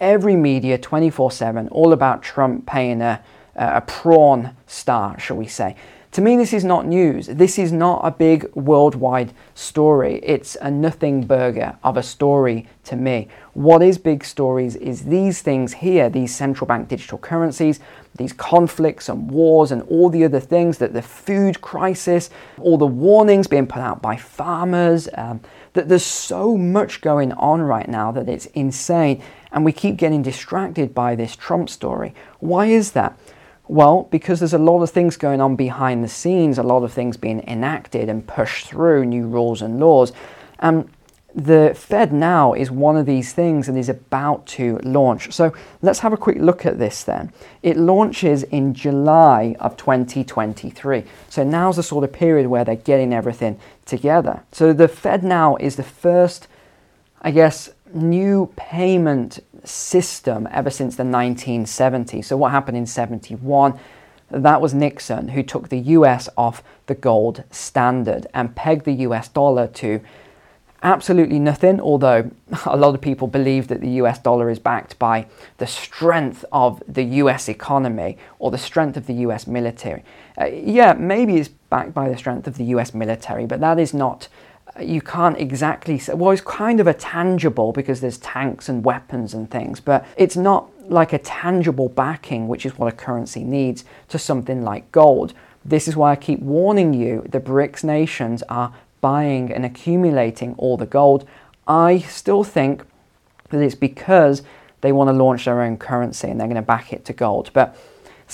every 0.00 0.36
media 0.36 0.78
24 0.78 1.30
7, 1.30 1.68
all 1.68 1.92
about 1.92 2.22
Trump 2.22 2.64
paying 2.64 3.02
a, 3.02 3.22
a 3.54 3.82
prawn 3.82 4.56
star, 4.66 5.18
shall 5.20 5.36
we 5.36 5.46
say. 5.46 5.76
To 6.14 6.20
me, 6.20 6.36
this 6.36 6.52
is 6.52 6.64
not 6.64 6.86
news. 6.86 7.26
This 7.26 7.58
is 7.58 7.72
not 7.72 8.00
a 8.04 8.10
big 8.12 8.48
worldwide 8.54 9.32
story. 9.56 10.20
It's 10.22 10.56
a 10.60 10.70
nothing 10.70 11.26
burger 11.26 11.76
of 11.82 11.96
a 11.96 12.04
story 12.04 12.68
to 12.84 12.94
me. 12.94 13.26
What 13.54 13.82
is 13.82 13.98
big 13.98 14.24
stories 14.24 14.76
is 14.76 15.06
these 15.06 15.42
things 15.42 15.72
here, 15.72 16.08
these 16.08 16.32
central 16.32 16.68
bank 16.68 16.86
digital 16.86 17.18
currencies, 17.18 17.80
these 18.14 18.32
conflicts 18.32 19.08
and 19.08 19.28
wars 19.28 19.72
and 19.72 19.82
all 19.90 20.08
the 20.08 20.22
other 20.22 20.38
things 20.38 20.78
that 20.78 20.92
the 20.92 21.02
food 21.02 21.60
crisis, 21.60 22.30
all 22.60 22.78
the 22.78 22.86
warnings 22.86 23.48
being 23.48 23.66
put 23.66 23.82
out 23.82 24.00
by 24.00 24.16
farmers, 24.16 25.08
um, 25.14 25.40
that 25.72 25.88
there's 25.88 26.04
so 26.04 26.56
much 26.56 27.00
going 27.00 27.32
on 27.32 27.60
right 27.60 27.88
now 27.88 28.12
that 28.12 28.28
it's 28.28 28.46
insane. 28.46 29.20
And 29.50 29.64
we 29.64 29.72
keep 29.72 29.96
getting 29.96 30.22
distracted 30.22 30.94
by 30.94 31.16
this 31.16 31.34
Trump 31.34 31.68
story. 31.68 32.14
Why 32.38 32.66
is 32.66 32.92
that? 32.92 33.18
Well, 33.66 34.08
because 34.10 34.40
there's 34.40 34.54
a 34.54 34.58
lot 34.58 34.82
of 34.82 34.90
things 34.90 35.16
going 35.16 35.40
on 35.40 35.56
behind 35.56 36.04
the 36.04 36.08
scenes, 36.08 36.58
a 36.58 36.62
lot 36.62 36.82
of 36.82 36.92
things 36.92 37.16
being 37.16 37.40
enacted 37.48 38.08
and 38.08 38.26
pushed 38.26 38.66
through, 38.66 39.06
new 39.06 39.26
rules 39.26 39.62
and 39.62 39.80
laws. 39.80 40.12
Um, 40.58 40.88
the 41.34 41.72
Fed 41.74 42.12
now 42.12 42.52
is 42.52 42.70
one 42.70 42.96
of 42.96 43.06
these 43.06 43.32
things 43.32 43.68
and 43.68 43.76
is 43.76 43.88
about 43.88 44.46
to 44.46 44.78
launch. 44.84 45.32
So 45.32 45.52
let's 45.82 45.98
have 46.00 46.12
a 46.12 46.16
quick 46.16 46.38
look 46.38 46.64
at 46.64 46.78
this 46.78 47.02
then. 47.02 47.32
It 47.62 47.76
launches 47.76 48.44
in 48.44 48.72
July 48.72 49.56
of 49.58 49.76
2023. 49.76 51.02
So 51.28 51.42
now's 51.42 51.76
the 51.76 51.82
sort 51.82 52.04
of 52.04 52.12
period 52.12 52.46
where 52.46 52.64
they're 52.64 52.76
getting 52.76 53.12
everything 53.12 53.58
together. 53.84 54.44
So 54.52 54.72
the 54.72 54.86
Fed 54.86 55.24
now 55.24 55.56
is 55.56 55.74
the 55.74 55.82
first, 55.82 56.46
I 57.20 57.32
guess, 57.32 57.70
new 57.94 58.52
payment 58.56 59.40
system 59.64 60.48
ever 60.50 60.70
since 60.70 60.96
the 60.96 61.04
1970s. 61.04 62.26
So, 62.26 62.36
what 62.36 62.50
happened 62.50 62.76
in 62.76 62.86
71? 62.86 63.78
That 64.30 64.60
was 64.60 64.74
Nixon 64.74 65.28
who 65.28 65.42
took 65.42 65.68
the 65.68 65.78
US 65.78 66.28
off 66.36 66.62
the 66.86 66.94
gold 66.94 67.44
standard 67.50 68.26
and 68.34 68.54
pegged 68.54 68.84
the 68.84 68.92
US 68.92 69.28
dollar 69.28 69.66
to 69.68 70.00
absolutely 70.84 71.38
nothing, 71.38 71.80
although 71.80 72.30
a 72.66 72.76
lot 72.76 72.94
of 72.94 73.00
people 73.00 73.26
believe 73.26 73.68
that 73.68 73.80
the 73.80 73.90
US 74.02 74.18
dollar 74.18 74.50
is 74.50 74.58
backed 74.58 74.98
by 74.98 75.26
the 75.58 75.66
strength 75.66 76.44
of 76.52 76.82
the 76.86 77.04
US 77.04 77.48
economy 77.48 78.18
or 78.38 78.50
the 78.50 78.58
strength 78.58 78.96
of 78.96 79.06
the 79.06 79.14
US 79.14 79.46
military. 79.46 80.04
Uh, 80.40 80.44
yeah, 80.46 80.92
maybe 80.92 81.36
it's 81.36 81.48
backed 81.48 81.94
by 81.94 82.08
the 82.08 82.16
strength 82.16 82.46
of 82.46 82.56
the 82.56 82.64
US 82.64 82.94
military, 82.94 83.46
but 83.46 83.60
that 83.60 83.78
is 83.78 83.94
not, 83.94 84.28
you 84.80 85.00
can't 85.00 85.38
exactly 85.38 85.98
say, 85.98 86.14
well, 86.14 86.32
it's 86.32 86.42
kind 86.42 86.80
of 86.80 86.86
a 86.86 86.94
tangible 86.94 87.72
because 87.72 88.00
there's 88.00 88.18
tanks 88.18 88.68
and 88.68 88.84
weapons 88.84 89.34
and 89.34 89.50
things, 89.50 89.80
but 89.80 90.04
it's 90.16 90.36
not 90.36 90.70
like 90.90 91.12
a 91.12 91.18
tangible 91.18 91.88
backing, 91.88 92.48
which 92.48 92.66
is 92.66 92.76
what 92.78 92.92
a 92.92 92.96
currency 92.96 93.44
needs, 93.44 93.84
to 94.08 94.18
something 94.18 94.62
like 94.62 94.90
gold. 94.92 95.32
This 95.64 95.88
is 95.88 95.96
why 95.96 96.12
I 96.12 96.16
keep 96.16 96.40
warning 96.40 96.92
you 96.92 97.24
the 97.28 97.40
BRICS 97.40 97.84
nations 97.84 98.42
are 98.48 98.74
buying 99.00 99.52
and 99.52 99.64
accumulating 99.64 100.54
all 100.58 100.76
the 100.76 100.86
gold. 100.86 101.26
I 101.66 101.98
still 101.98 102.44
think 102.44 102.84
that 103.50 103.60
it's 103.60 103.74
because 103.74 104.42
they 104.80 104.92
want 104.92 105.08
to 105.08 105.12
launch 105.12 105.46
their 105.46 105.62
own 105.62 105.78
currency 105.78 106.28
and 106.28 106.38
they're 106.38 106.48
going 106.48 106.56
to 106.56 106.62
back 106.62 106.92
it 106.92 107.04
to 107.06 107.12
gold. 107.12 107.50
But 107.52 107.76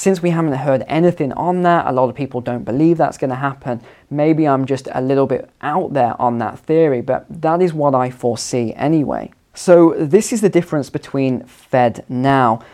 since 0.00 0.22
we 0.22 0.30
haven't 0.30 0.54
heard 0.54 0.82
anything 0.88 1.30
on 1.34 1.60
that, 1.60 1.86
a 1.86 1.92
lot 1.92 2.08
of 2.08 2.14
people 2.14 2.40
don't 2.40 2.64
believe 2.64 2.96
that's 2.96 3.18
going 3.18 3.28
to 3.28 3.36
happen. 3.36 3.82
Maybe 4.08 4.48
I'm 4.48 4.64
just 4.64 4.88
a 4.92 5.02
little 5.02 5.26
bit 5.26 5.50
out 5.60 5.92
there 5.92 6.18
on 6.18 6.38
that 6.38 6.58
theory, 6.58 7.02
but 7.02 7.26
that 7.28 7.60
is 7.60 7.74
what 7.74 7.94
I 7.94 8.08
foresee 8.08 8.72
anyway. 8.76 9.30
So, 9.52 9.92
this 9.98 10.32
is 10.32 10.40
the 10.40 10.48
difference 10.48 10.88
between 10.88 11.44
Fed 11.44 12.02
now. 12.08 12.64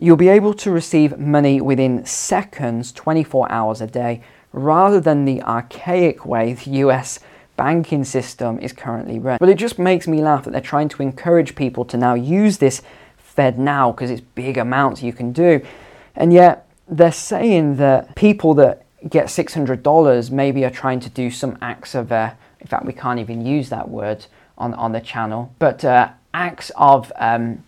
You'll 0.00 0.16
be 0.16 0.28
able 0.28 0.52
to 0.54 0.72
receive 0.72 1.16
money 1.16 1.60
within 1.60 2.04
seconds, 2.04 2.90
24 2.90 3.52
hours 3.52 3.80
a 3.80 3.86
day, 3.86 4.24
rather 4.52 5.00
than 5.00 5.26
the 5.26 5.42
archaic 5.42 6.26
way 6.26 6.54
the 6.54 6.70
US 6.82 7.20
banking 7.56 8.02
system 8.02 8.58
is 8.58 8.72
currently 8.72 9.20
run. 9.20 9.38
But 9.38 9.48
it 9.48 9.58
just 9.58 9.78
makes 9.78 10.08
me 10.08 10.20
laugh 10.22 10.42
that 10.42 10.50
they're 10.50 10.60
trying 10.60 10.88
to 10.88 11.02
encourage 11.02 11.54
people 11.54 11.84
to 11.84 11.96
now 11.96 12.14
use 12.14 12.58
this 12.58 12.82
Fed 13.16 13.60
now 13.60 13.92
because 13.92 14.10
it's 14.10 14.22
big 14.34 14.58
amounts 14.58 15.04
you 15.04 15.12
can 15.12 15.30
do. 15.30 15.64
And 16.16 16.32
yet 16.32 16.63
they're 16.88 17.12
saying 17.12 17.76
that 17.76 18.14
people 18.14 18.54
that 18.54 18.84
get 19.08 19.26
$600 19.26 20.30
maybe 20.30 20.64
are 20.64 20.70
trying 20.70 21.00
to 21.00 21.10
do 21.10 21.30
some 21.30 21.58
acts 21.60 21.94
of, 21.94 22.10
uh, 22.12 22.32
in 22.60 22.66
fact, 22.66 22.84
we 22.84 22.92
can't 22.92 23.18
even 23.18 23.44
use 23.44 23.68
that 23.68 23.88
word 23.88 24.26
on, 24.56 24.74
on 24.74 24.92
the 24.92 25.00
channel, 25.00 25.52
but 25.58 25.84
uh, 25.84 26.10
acts 26.32 26.70
of, 26.76 27.12
um, 27.16 27.62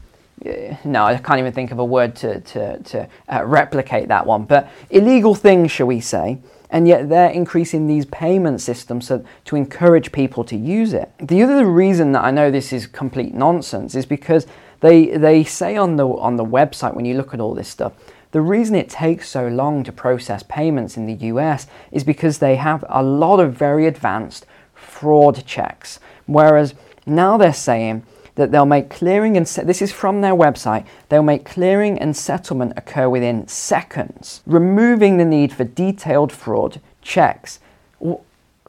no, 0.84 1.04
I 1.04 1.16
can't 1.16 1.38
even 1.38 1.52
think 1.52 1.72
of 1.72 1.78
a 1.78 1.84
word 1.84 2.14
to, 2.16 2.40
to, 2.40 2.78
to 2.82 3.08
uh, 3.28 3.44
replicate 3.44 4.08
that 4.08 4.26
one, 4.26 4.44
but 4.44 4.70
illegal 4.90 5.34
things, 5.34 5.70
shall 5.70 5.86
we 5.86 6.00
say 6.00 6.38
and 6.70 6.88
yet 6.88 7.08
they're 7.08 7.30
increasing 7.30 7.86
these 7.86 8.06
payment 8.06 8.60
systems 8.60 9.06
so, 9.06 9.24
to 9.44 9.56
encourage 9.56 10.12
people 10.12 10.44
to 10.44 10.56
use 10.56 10.92
it. 10.92 11.10
The 11.18 11.42
other 11.42 11.66
reason 11.66 12.12
that 12.12 12.24
I 12.24 12.30
know 12.30 12.50
this 12.50 12.72
is 12.72 12.86
complete 12.86 13.34
nonsense 13.34 13.94
is 13.94 14.06
because 14.06 14.46
they, 14.80 15.16
they 15.16 15.44
say 15.44 15.76
on 15.76 15.96
the, 15.96 16.06
on 16.06 16.36
the 16.36 16.44
website 16.44 16.94
when 16.94 17.04
you 17.04 17.16
look 17.16 17.32
at 17.32 17.40
all 17.40 17.54
this 17.54 17.68
stuff, 17.68 17.92
the 18.32 18.40
reason 18.40 18.74
it 18.74 18.88
takes 18.88 19.28
so 19.28 19.48
long 19.48 19.84
to 19.84 19.92
process 19.92 20.42
payments 20.42 20.96
in 20.96 21.06
the 21.06 21.26
US 21.26 21.66
is 21.90 22.04
because 22.04 22.38
they 22.38 22.56
have 22.56 22.84
a 22.88 23.02
lot 23.02 23.40
of 23.40 23.54
very 23.54 23.86
advanced 23.86 24.46
fraud 24.74 25.44
checks. 25.46 26.00
Whereas 26.26 26.74
now 27.06 27.36
they're 27.36 27.52
saying 27.52 28.02
that 28.36 28.52
they'll 28.52 28.66
make 28.66 28.90
clearing 28.90 29.36
and 29.36 29.48
se- 29.48 29.64
this 29.64 29.82
is 29.82 29.92
from 29.92 30.20
their 30.20 30.34
website 30.34 30.86
they'll 31.08 31.22
make 31.22 31.44
clearing 31.44 31.98
and 31.98 32.16
settlement 32.16 32.72
occur 32.76 33.08
within 33.08 33.48
seconds 33.48 34.42
removing 34.46 35.16
the 35.16 35.24
need 35.24 35.52
for 35.52 35.64
detailed 35.64 36.30
fraud 36.30 36.80
checks 37.02 37.58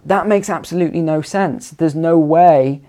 that 0.05 0.25
makes 0.25 0.49
absolutely 0.49 1.01
no 1.01 1.21
sense 1.21 1.71
there's 1.71 1.95
no 1.95 2.17
way 2.17 2.81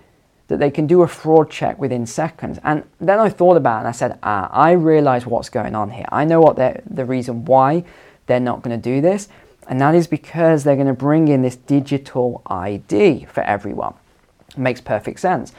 that 0.49 0.59
they 0.59 0.69
can 0.69 0.85
do 0.85 1.01
a 1.01 1.07
fraud 1.07 1.49
check 1.49 1.79
within 1.79 2.05
seconds 2.05 2.59
and 2.63 2.83
then 2.99 3.19
i 3.19 3.29
thought 3.29 3.55
about 3.55 3.77
it 3.77 3.79
and 3.79 3.87
i 3.87 3.91
said 3.91 4.19
ah 4.21 4.49
i 4.51 4.71
realize 4.71 5.25
what's 5.25 5.49
going 5.49 5.73
on 5.73 5.89
here 5.91 6.05
i 6.11 6.25
know 6.25 6.41
what 6.41 6.57
the 6.57 7.05
reason 7.05 7.45
why 7.45 7.83
they're 8.27 8.39
not 8.39 8.61
going 8.61 8.79
to 8.79 8.83
do 8.83 9.01
this 9.01 9.29
and 9.67 9.79
that 9.79 9.95
is 9.95 10.07
because 10.07 10.63
they're 10.63 10.75
going 10.75 10.87
to 10.87 10.93
bring 10.93 11.27
in 11.29 11.41
this 11.41 11.55
digital 11.55 12.41
id 12.47 13.25
for 13.25 13.41
everyone 13.41 13.93
it 14.49 14.57
makes 14.57 14.81
perfect 14.81 15.19
sense 15.19 15.53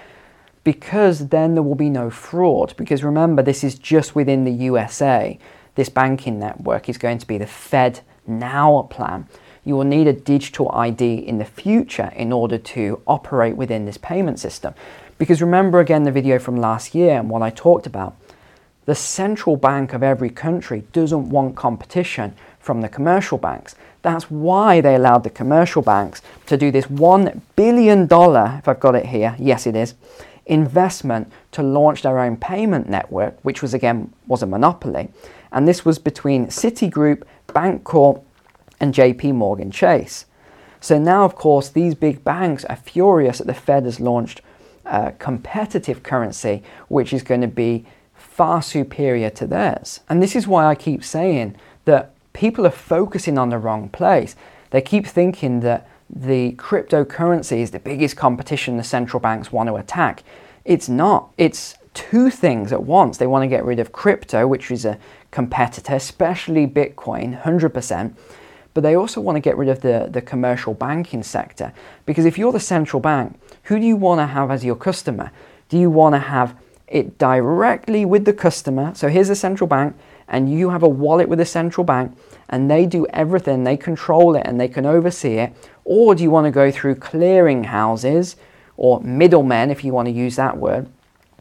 because 0.65 1.29
then 1.29 1.55
there 1.55 1.63
will 1.63 1.75
be 1.75 1.91
no 1.91 2.11
fraud. 2.11 2.75
Because 2.77 3.03
remember, 3.03 3.43
this 3.43 3.65
is 3.65 3.79
just 3.79 4.15
within 4.15 4.45
the 4.45 4.53
USA. 4.53 5.39
This 5.75 5.89
banking 5.89 6.39
network 6.39 6.89
is 6.89 6.99
going 6.99 7.19
to 7.19 7.27
be 7.27 7.39
the 7.39 7.47
Fed 7.47 8.01
Now 8.27 8.83
plan. 8.91 9.27
You 9.65 9.77
will 9.77 9.85
need 9.85 10.07
a 10.07 10.13
digital 10.13 10.71
ID 10.73 11.15
in 11.15 11.39
the 11.39 11.45
future 11.45 12.13
in 12.17 12.33
order 12.33 12.59
to 12.59 13.03
operate 13.07 13.57
within 13.57 13.85
this 13.85 13.99
payment 13.99 14.39
system. 14.39 14.75
Because 15.19 15.43
remember 15.43 15.81
again 15.81 16.05
the 16.05 16.13
video 16.13 16.39
from 16.39 16.57
last 16.57 16.95
year 16.95 17.19
and 17.19 17.29
what 17.29 17.43
I 17.43 17.51
talked 17.51 17.87
about. 17.87 18.17
The 18.87 18.95
central 18.95 19.57
bank 19.57 19.93
of 19.93 20.03
every 20.03 20.31
country 20.31 20.85
doesn't 20.93 21.29
want 21.29 21.57
competition 21.57 22.35
from 22.59 22.81
the 22.81 22.89
commercial 22.89 23.39
banks. 23.39 23.75
That's 24.03 24.31
why 24.31 24.81
they 24.81 24.95
allowed 24.95 25.25
the 25.25 25.31
commercial 25.31 25.83
banks 25.83 26.23
to 26.47 26.57
do 26.57 26.71
this 26.71 26.87
$1 26.87 27.41
billion, 27.55 28.05
if 28.05 28.69
I've 28.69 28.81
got 28.81 28.95
it 28.95 29.07
here, 29.07 29.37
yes 29.39 29.67
it 29.67 29.77
is, 29.77 29.95
investment 30.47 31.31
to 31.53 31.63
launch 31.63 32.03
their 32.03 32.19
own 32.19 32.37
payment 32.37 32.89
network, 32.89 33.39
which 33.43 33.63
was 33.63 33.75
again 33.75 34.13
was 34.27 34.43
a 34.43 34.47
monopoly. 34.47 35.11
And 35.53 35.69
this 35.69 35.85
was 35.85 35.99
between 35.99 36.47
Citigroup, 36.47 37.25
Bancorp, 37.49 38.23
and 38.81 38.95
JP 38.95 39.35
Morgan 39.35 39.71
Chase. 39.71 40.27
So 40.81 40.99
now, 40.99 41.25
of 41.25 41.35
course, 41.35 41.69
these 41.69 41.95
big 41.95 42.25
banks 42.25 42.65
are 42.65 42.77
furious 42.77 43.39
that 43.39 43.47
the 43.47 43.55
Fed 43.55 43.85
has 43.85 44.01
launched 44.01 44.41
a 44.87 45.13
competitive 45.13 46.03
currency, 46.03 46.63
which 46.89 47.13
is 47.13 47.23
going 47.23 47.43
to 47.43 47.47
be 47.47 47.85
far 48.15 48.63
superior 48.63 49.31
to 49.31 49.47
theirs. 49.47 50.01
And 50.09 50.23
this 50.23 50.35
is 50.35 50.49
why 50.49 50.67
I 50.67 50.75
keep 50.75 51.05
saying 51.05 51.57
that 51.85 52.15
people 52.33 52.67
are 52.67 52.71
focusing 52.71 53.37
on 53.37 53.51
the 53.51 53.59
wrong 53.59 53.91
place. 53.91 54.37
They 54.71 54.81
keep 54.81 55.07
thinking 55.07 55.61
that 55.61 55.87
the 56.09 56.53
cryptocurrency 56.53 57.59
is 57.59 57.71
the 57.71 57.79
biggest 57.79 58.17
competition 58.17 58.77
the 58.77 58.85
central 58.85 59.21
banks 59.21 59.53
want 59.53 59.69
to 59.69 59.77
attack. 59.77 60.23
It's 60.65 60.89
not. 60.89 61.33
It's 61.39 61.75
two 61.95 62.31
things 62.31 62.73
at 62.73 62.83
once. 62.83 63.19
They 63.19 63.27
want 63.27 63.43
to 63.43 63.49
get 63.49 63.65
rid 63.65 63.79
of 63.79 63.93
crypto, 63.93 64.47
which 64.47 64.71
is 64.71 64.85
a 64.85 64.99
competitor, 65.31 65.95
especially 65.95 66.67
Bitcoin, 66.67 67.43
100%. 67.43 68.15
But 68.73 68.83
they 68.83 68.95
also 68.95 69.21
want 69.21 69.37
to 69.37 69.41
get 69.41 69.57
rid 69.57 69.69
of 69.69 69.81
the, 69.81 70.09
the 70.11 70.23
commercial 70.23 70.75
banking 70.75 71.23
sector. 71.23 71.73
Because 72.07 72.25
if 72.25 72.39
you're 72.39 72.53
the 72.53 72.61
central 72.61 73.01
bank, 73.01 73.39
who 73.65 73.79
do 73.79 73.87
you 73.87 73.97
want 73.97 74.21
to 74.21 74.27
have 74.27 74.51
as 74.51 74.65
your 74.65 74.77
customer? 74.77 75.33
Do 75.69 75.79
you 75.79 75.91
want 75.91 76.15
to 76.15 76.21
have 76.21 76.57
it 76.87 77.19
directly 77.19 78.05
with 78.05 78.25
the 78.25 78.33
customer? 78.33 78.95
So 78.95 79.09
here's 79.09 79.29
the 79.29 79.35
central 79.37 79.69
bank, 79.69 79.97
and 80.29 80.53
you 80.53 80.71
have 80.71 80.83
a 80.83 80.89
wallet 80.89 81.29
with 81.29 81.39
the 81.39 81.47
central 81.47 81.85
bank, 81.85 82.17
and 82.49 82.71
they 82.71 82.87
do 82.87 83.07
everything, 83.09 83.65
they 83.65 83.77
control 83.77 84.37
it, 84.37 84.43
and 84.45 84.61
they 84.61 84.69
can 84.69 84.87
oversee 84.87 85.39
it. 85.39 85.53
Or 85.85 86.15
do 86.15 86.23
you 86.23 86.31
want 86.31 86.47
to 86.47 86.51
go 86.51 86.71
through 86.71 86.97
clearing 86.97 87.65
houses 87.65 88.37
or 88.77 89.01
middlemen, 89.01 89.71
if 89.71 89.85
you 89.85 89.93
want 89.93 90.07
to 90.07 90.13
use 90.13 90.37
that 90.37 90.57
word, 90.57 90.89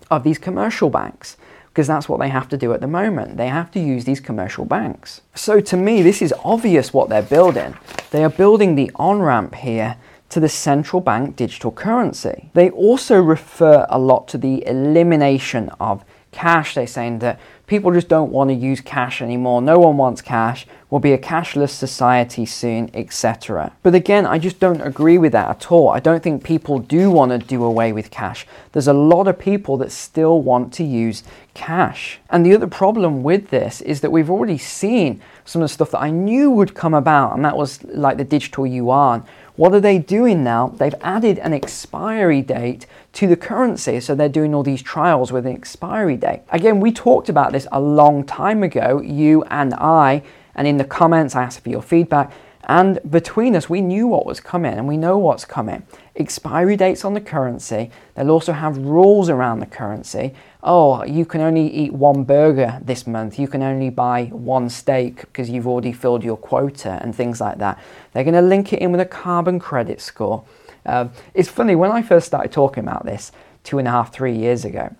of 0.09 0.23
these 0.23 0.37
commercial 0.37 0.89
banks? 0.89 1.37
Because 1.69 1.87
that's 1.87 2.09
what 2.09 2.19
they 2.19 2.29
have 2.29 2.49
to 2.49 2.57
do 2.57 2.73
at 2.73 2.81
the 2.81 2.87
moment. 2.87 3.37
They 3.37 3.47
have 3.47 3.71
to 3.71 3.79
use 3.79 4.05
these 4.05 4.19
commercial 4.19 4.65
banks. 4.65 5.21
So 5.35 5.59
to 5.61 5.77
me, 5.77 6.01
this 6.01 6.21
is 6.21 6.33
obvious 6.43 6.93
what 6.93 7.09
they're 7.09 7.21
building. 7.21 7.77
They 8.11 8.23
are 8.23 8.29
building 8.29 8.75
the 8.75 8.91
on 8.95 9.21
ramp 9.21 9.55
here 9.55 9.97
to 10.29 10.39
the 10.39 10.49
central 10.49 11.01
bank 11.01 11.35
digital 11.35 11.71
currency. 11.71 12.49
They 12.53 12.69
also 12.69 13.21
refer 13.21 13.85
a 13.89 13.99
lot 13.99 14.27
to 14.29 14.37
the 14.37 14.65
elimination 14.67 15.69
of 15.79 16.03
cash. 16.31 16.75
They're 16.75 16.87
saying 16.87 17.19
that 17.19 17.39
people 17.69 17.91
just 17.93 18.09
don't 18.09 18.31
want 18.31 18.49
to 18.49 18.53
use 18.55 18.81
cash 18.81 19.21
anymore. 19.21 19.61
No 19.61 19.79
one 19.79 19.95
wants 19.95 20.21
cash. 20.21 20.65
We'll 20.89 20.99
be 20.99 21.13
a 21.13 21.19
cashless 21.19 21.69
society 21.69 22.45
soon, 22.45 22.89
etc. 22.95 23.71
But 23.83 23.93
again, 23.93 24.25
I 24.25 24.39
just 24.39 24.59
don't 24.59 24.81
agree 24.81 25.19
with 25.19 25.33
that 25.33 25.49
at 25.49 25.71
all. 25.71 25.89
I 25.89 25.99
don't 25.99 26.23
think 26.23 26.43
people 26.43 26.79
do 26.79 27.11
want 27.11 27.31
to 27.31 27.37
do 27.37 27.63
away 27.63 27.93
with 27.93 28.09
cash. 28.09 28.47
There's 28.71 28.87
a 28.87 28.93
lot 28.93 29.27
of 29.27 29.37
people 29.37 29.77
that 29.77 29.91
still 29.91 30.41
want 30.41 30.73
to 30.73 30.83
use 30.83 31.23
cash. 31.53 32.19
And 32.31 32.43
the 32.43 32.55
other 32.55 32.67
problem 32.67 33.21
with 33.21 33.51
this 33.51 33.81
is 33.81 34.01
that 34.01 34.11
we've 34.11 34.31
already 34.31 34.57
seen 34.57 35.21
some 35.49 35.61
of 35.61 35.69
the 35.69 35.73
stuff 35.73 35.91
that 35.91 36.01
I 36.01 36.09
knew 36.09 36.51
would 36.51 36.75
come 36.75 36.93
about, 36.93 37.35
and 37.35 37.43
that 37.43 37.57
was 37.57 37.83
like 37.83 38.17
the 38.17 38.23
digital 38.23 38.65
yuan 38.67 39.25
what 39.59 39.73
are 39.73 39.81
they 39.81 39.97
doing 39.97 40.41
now? 40.41 40.69
They've 40.69 40.95
added 41.01 41.37
an 41.39 41.51
expiry 41.51 42.41
date 42.41 42.85
to 43.11 43.27
the 43.27 43.35
currency, 43.35 43.99
so 43.99 44.15
they're 44.15 44.29
doing 44.29 44.55
all 44.55 44.63
these 44.63 44.81
trials 44.81 45.33
with 45.33 45.45
an 45.45 45.53
expiry 45.53 46.15
date. 46.15 46.43
Again, 46.49 46.79
we 46.79 46.93
talked 46.93 47.27
about 47.27 47.51
this 47.51 47.67
a 47.73 47.81
long 47.81 48.23
time 48.23 48.63
ago, 48.63 49.01
you 49.01 49.43
and 49.49 49.73
I, 49.73 50.23
and 50.55 50.65
in 50.65 50.77
the 50.77 50.85
comments, 50.85 51.35
I 51.35 51.43
asked 51.43 51.59
for 51.59 51.67
your 51.67 51.81
feedback. 51.81 52.31
And 52.69 53.01
between 53.11 53.53
us, 53.53 53.69
we 53.69 53.81
knew 53.81 54.07
what 54.07 54.25
was 54.25 54.39
coming 54.39 54.75
and 54.75 54.87
we 54.87 54.95
know 54.95 55.17
what's 55.17 55.43
coming. 55.43 55.83
Expiry 56.15 56.77
dates 56.77 57.03
on 57.03 57.13
the 57.13 57.19
currency. 57.19 57.91
They'll 58.15 58.31
also 58.31 58.53
have 58.53 58.77
rules 58.77 59.29
around 59.29 59.59
the 59.59 59.65
currency. 59.65 60.35
Oh, 60.61 61.05
you 61.05 61.25
can 61.25 61.39
only 61.39 61.67
eat 61.67 61.93
one 61.93 62.25
burger 62.25 62.81
this 62.83 63.07
month. 63.07 63.39
You 63.39 63.47
can 63.47 63.63
only 63.63 63.89
buy 63.89 64.25
one 64.25 64.69
steak 64.69 65.21
because 65.21 65.49
you've 65.49 65.67
already 65.67 65.93
filled 65.93 66.23
your 66.23 66.35
quota 66.35 66.99
and 67.01 67.15
things 67.15 67.39
like 67.39 67.59
that. 67.59 67.79
They're 68.11 68.25
going 68.25 68.33
to 68.33 68.41
link 68.41 68.73
it 68.73 68.79
in 68.79 68.91
with 68.91 68.99
a 68.99 69.05
carbon 69.05 69.59
credit 69.59 70.01
score. 70.01 70.43
Um, 70.85 71.11
it's 71.33 71.47
funny, 71.47 71.75
when 71.75 71.91
I 71.91 72.01
first 72.01 72.27
started 72.27 72.51
talking 72.51 72.83
about 72.83 73.05
this 73.05 73.31
two 73.63 73.79
and 73.79 73.87
a 73.87 73.91
half, 73.91 74.11
three 74.11 74.35
years 74.35 74.65
ago, 74.65 74.93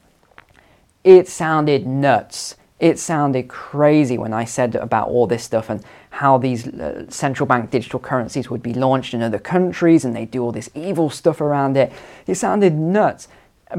it 1.04 1.28
sounded 1.28 1.86
nuts. 1.86 2.56
It 2.80 2.98
sounded 2.98 3.50
crazy 3.50 4.18
when 4.18 4.34
I 4.34 4.46
said 4.46 4.76
about 4.76 5.10
all 5.10 5.28
this 5.28 5.44
stuff 5.44 5.70
and 5.70 5.84
how 6.12 6.38
these 6.38 6.68
uh, 6.68 7.06
central 7.10 7.46
bank 7.46 7.70
digital 7.70 8.00
currencies 8.00 8.50
would 8.50 8.64
be 8.64 8.74
launched 8.74 9.14
in 9.14 9.22
other 9.22 9.40
countries 9.40 10.06
and 10.06 10.16
they 10.16 10.26
do 10.26 10.42
all 10.42 10.54
this 10.54 10.70
evil 10.74 11.10
stuff 11.10 11.42
around 11.42 11.76
it. 11.76 11.92
It 12.28 12.36
sounded 12.36 12.76
nuts. 12.76 13.28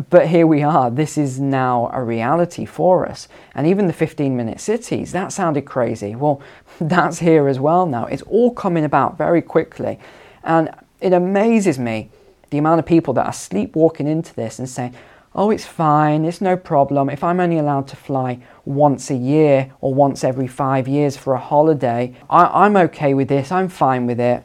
But 0.08 0.28
here 0.28 0.46
we 0.46 0.62
are. 0.62 0.88
This 0.88 1.18
is 1.18 1.40
now 1.40 1.90
a 1.92 2.02
reality 2.02 2.64
for 2.64 3.08
us. 3.08 3.26
And 3.56 3.66
even 3.66 3.88
the 3.88 3.92
15 3.92 4.36
minute 4.36 4.60
cities, 4.60 5.10
that 5.12 5.32
sounded 5.32 5.62
crazy. 5.62 6.14
Well, 6.14 6.40
that's 6.80 7.18
here 7.18 7.48
as 7.48 7.58
well 7.58 7.86
now. 7.86 8.06
It's 8.06 8.22
all 8.22 8.52
coming 8.52 8.84
about 8.84 9.18
very 9.18 9.42
quickly. 9.42 9.98
And 10.44 10.70
it 11.00 11.12
amazes 11.12 11.78
me 11.78 12.10
the 12.50 12.58
amount 12.58 12.78
of 12.78 12.86
people 12.86 13.14
that 13.14 13.26
are 13.26 13.32
sleepwalking 13.32 14.06
into 14.06 14.34
this 14.34 14.58
and 14.58 14.68
saying, 14.68 14.94
oh, 15.34 15.50
it's 15.50 15.64
fine, 15.64 16.24
it's 16.24 16.40
no 16.40 16.56
problem. 16.56 17.08
If 17.08 17.22
I'm 17.22 17.40
only 17.40 17.58
allowed 17.58 17.86
to 17.88 17.96
fly 17.96 18.40
once 18.64 19.10
a 19.10 19.14
year 19.14 19.72
or 19.80 19.94
once 19.94 20.24
every 20.24 20.48
five 20.48 20.88
years 20.88 21.16
for 21.16 21.34
a 21.34 21.38
holiday, 21.38 22.14
I, 22.28 22.66
am 22.66 22.76
okay 22.76 23.14
with 23.14 23.28
this, 23.28 23.52
I'm 23.52 23.68
fine 23.68 24.06
with 24.06 24.18
it. 24.18 24.44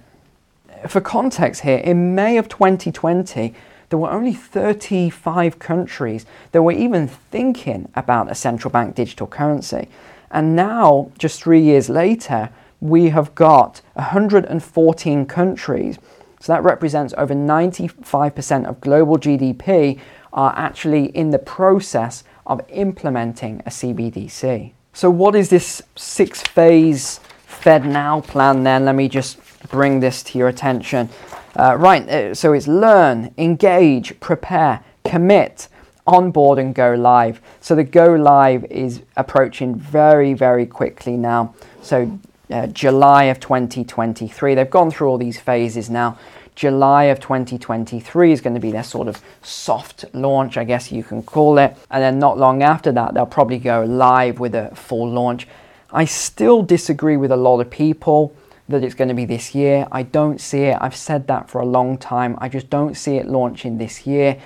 For 0.88 1.02
context 1.02 1.62
here, 1.62 1.80
in 1.80 2.14
May 2.14 2.38
of 2.38 2.48
2020, 2.48 3.56
there 3.90 4.00
were 4.00 4.12
only 4.12 4.34
35 4.34 5.60
countries 5.60 6.26
that 6.52 6.62
were 6.62 6.72
even 6.72 7.08
thinking 7.08 7.90
about 7.96 8.32
a 8.32 8.36
central 8.36 8.72
bank 8.72 8.96
digital 8.96 9.28
currency. 9.28 9.90
And 10.32 10.56
now, 10.56 11.12
just 11.18 11.42
three 11.42 11.62
years 11.62 11.90
later, 11.90 12.50
we 12.82 13.10
have 13.10 13.36
got 13.36 13.82
114 13.94 15.26
countries. 15.26 15.98
So 16.40 16.54
that 16.54 16.64
represents 16.64 17.14
over 17.18 17.34
95% 17.34 18.66
of 18.66 18.82
global 18.82 19.18
GDP 19.18 20.00
are 20.34 20.54
actually 20.58 21.06
in 21.06 21.32
the 21.32 21.40
process 21.40 22.24
of 22.46 22.62
implementing 22.70 23.62
a 23.66 23.70
CBDC. 23.70 24.74
So, 24.94 25.10
what 25.10 25.36
is 25.36 25.50
this 25.50 25.82
six 25.96 26.42
phase 26.42 27.20
Fed 27.46 27.86
Now 27.86 28.22
plan 28.22 28.64
then? 28.64 28.86
Let 28.86 28.96
me 28.96 29.10
just 29.10 29.40
bring 29.70 30.00
this 30.00 30.22
to 30.24 30.38
your 30.38 30.48
attention. 30.48 31.10
Uh, 31.58 31.76
right, 31.78 32.08
uh, 32.10 32.36
so 32.36 32.52
it's 32.52 32.68
learn, 32.68 33.34
engage, 33.38 34.20
prepare, 34.20 34.84
commit, 35.06 35.70
onboard, 36.06 36.60
and 36.60 36.76
go 36.76 36.94
live. 36.94 37.42
So, 37.62 37.76
the 37.76 37.84
go 37.84 38.14
live 38.14 38.66
is 38.66 39.02
approaching 39.16 39.76
very, 39.76 40.34
very 40.34 40.66
quickly 40.66 41.16
now. 41.16 41.56
So, 41.82 42.20
uh, 42.52 42.68
July 42.68 43.26
of 43.26 43.40
2023. 43.40 44.54
They've 44.54 44.70
gone 44.70 44.92
through 44.92 45.10
all 45.10 45.18
these 45.18 45.40
phases 45.40 45.90
now. 45.90 46.18
July 46.56 47.06
of 47.06 47.20
2023 47.20 48.32
is 48.32 48.42
going 48.42 48.54
to 48.54 48.60
be 48.60 48.72
their 48.72 48.84
sort 48.84 49.08
of 49.08 49.22
soft 49.42 50.06
launch, 50.14 50.58
I 50.58 50.64
guess 50.64 50.92
you 50.92 51.04
can 51.04 51.24
call 51.24 51.58
it. 51.58 51.76
And 51.90 52.02
then 52.02 52.20
not 52.20 52.38
long 52.38 52.64
after 52.64 52.92
that, 52.94 53.14
they'll 53.14 53.26
probably 53.26 53.60
go 53.60 53.84
live 53.84 54.40
with 54.40 54.56
a 54.56 54.74
full 54.76 55.10
launch. 55.10 55.48
I 55.92 56.06
still 56.06 56.64
disagree 56.64 57.18
with 57.18 57.32
a 57.32 57.38
lot 57.38 57.60
of 57.60 57.70
people 57.70 58.36
that 58.68 58.84
it's 58.84 58.96
going 58.96 59.10
to 59.10 59.14
be 59.14 59.26
this 59.26 59.54
year. 59.54 59.88
I 59.92 60.04
don't 60.04 60.42
see 60.42 60.64
it. 60.64 60.78
I've 60.82 60.96
said 60.96 61.28
that 61.28 61.50
for 61.50 61.62
a 61.62 61.66
long 61.66 61.98
time. 61.98 62.38
I 62.40 62.50
just 62.50 62.70
don't 62.70 62.96
see 62.96 63.18
it 63.18 63.28
launching 63.28 63.78
this 63.78 64.08
year. 64.08 64.42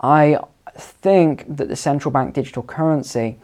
I 0.00 0.38
think 0.74 1.44
that 1.56 1.68
the 1.68 1.76
central 1.76 2.12
bank 2.12 2.34
digital 2.34 2.62
currency 2.62 3.38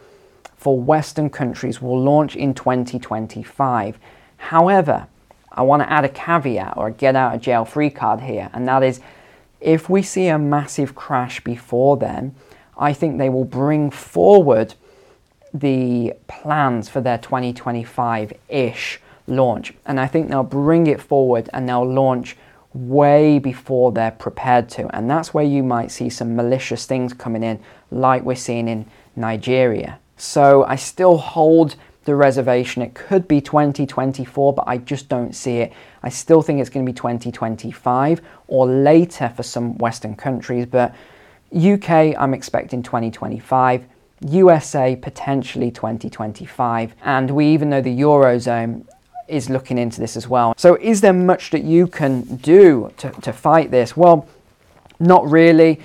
for 0.57 0.79
Western 0.79 1.29
countries 1.29 1.81
will 1.81 2.01
launch 2.01 2.35
in 2.35 2.53
2025. 2.53 3.99
However, 4.37 5.07
I 5.51 5.61
want 5.61 5.83
to 5.83 5.91
add 5.91 6.05
a 6.05 6.09
caveat 6.09 6.75
or 6.75 6.87
a 6.87 6.91
get 6.91 7.15
out 7.15 7.35
of 7.35 7.41
jail 7.41 7.65
free 7.65 7.89
card 7.89 8.21
here, 8.21 8.49
and 8.53 8.67
that 8.67 8.83
is 8.83 8.99
if 9.61 9.89
we 9.89 10.01
see 10.01 10.27
a 10.27 10.37
massive 10.37 10.95
crash 10.95 11.43
before 11.43 11.97
then, 11.97 12.35
I 12.77 12.93
think 12.93 13.17
they 13.17 13.29
will 13.29 13.45
bring 13.45 13.89
forward 13.89 14.73
the 15.53 16.13
plans 16.27 16.89
for 16.89 16.99
their 16.99 17.17
2025 17.17 18.33
ish 18.49 18.99
launch. 19.27 19.73
And 19.85 19.99
I 19.99 20.07
think 20.07 20.29
they'll 20.29 20.43
bring 20.43 20.87
it 20.87 21.01
forward 21.01 21.49
and 21.53 21.67
they'll 21.67 21.87
launch 21.87 22.37
way 22.73 23.39
before 23.39 23.91
they're 23.91 24.11
prepared 24.11 24.69
to. 24.69 24.93
And 24.95 25.09
that's 25.09 25.33
where 25.33 25.45
you 25.45 25.63
might 25.63 25.91
see 25.91 26.09
some 26.09 26.35
malicious 26.35 26.85
things 26.85 27.13
coming 27.13 27.43
in, 27.43 27.59
like 27.89 28.23
we're 28.23 28.35
seeing 28.35 28.67
in 28.67 28.85
Nigeria. 29.15 29.99
So 30.17 30.63
I 30.65 30.75
still 30.75 31.17
hold 31.17 31.75
the 32.03 32.15
reservation. 32.15 32.81
It 32.81 32.93
could 32.93 33.27
be 33.27 33.41
2024, 33.41 34.53
but 34.53 34.65
I 34.67 34.77
just 34.77 35.09
don't 35.09 35.33
see 35.33 35.57
it. 35.57 35.73
I 36.03 36.09
still 36.09 36.41
think 36.41 36.59
it's 36.59 36.69
going 36.69 36.85
to 36.85 36.91
be 36.91 36.95
2025 36.95 38.21
or 38.47 38.67
later 38.67 39.29
for 39.35 39.43
some 39.43 39.77
Western 39.77 40.15
countries, 40.15 40.65
but 40.65 40.93
UK, 41.55 42.15
I'm 42.17 42.33
expecting 42.33 42.83
2025. 42.83 43.85
USA 44.27 44.95
potentially 44.95 45.71
2025, 45.71 46.95
and 47.03 47.31
we 47.31 47.47
even 47.47 47.69
know 47.69 47.81
the 47.81 47.99
Eurozone 47.99 48.85
is 49.27 49.49
looking 49.49 49.77
into 49.77 49.99
this 49.99 50.15
as 50.15 50.27
well. 50.27 50.53
So, 50.57 50.75
is 50.75 51.01
there 51.01 51.13
much 51.13 51.51
that 51.51 51.63
you 51.63 51.87
can 51.87 52.37
do 52.37 52.91
to, 52.97 53.09
to 53.11 53.33
fight 53.33 53.71
this? 53.71 53.95
Well, 53.97 54.27
not 54.99 55.29
really 55.29 55.81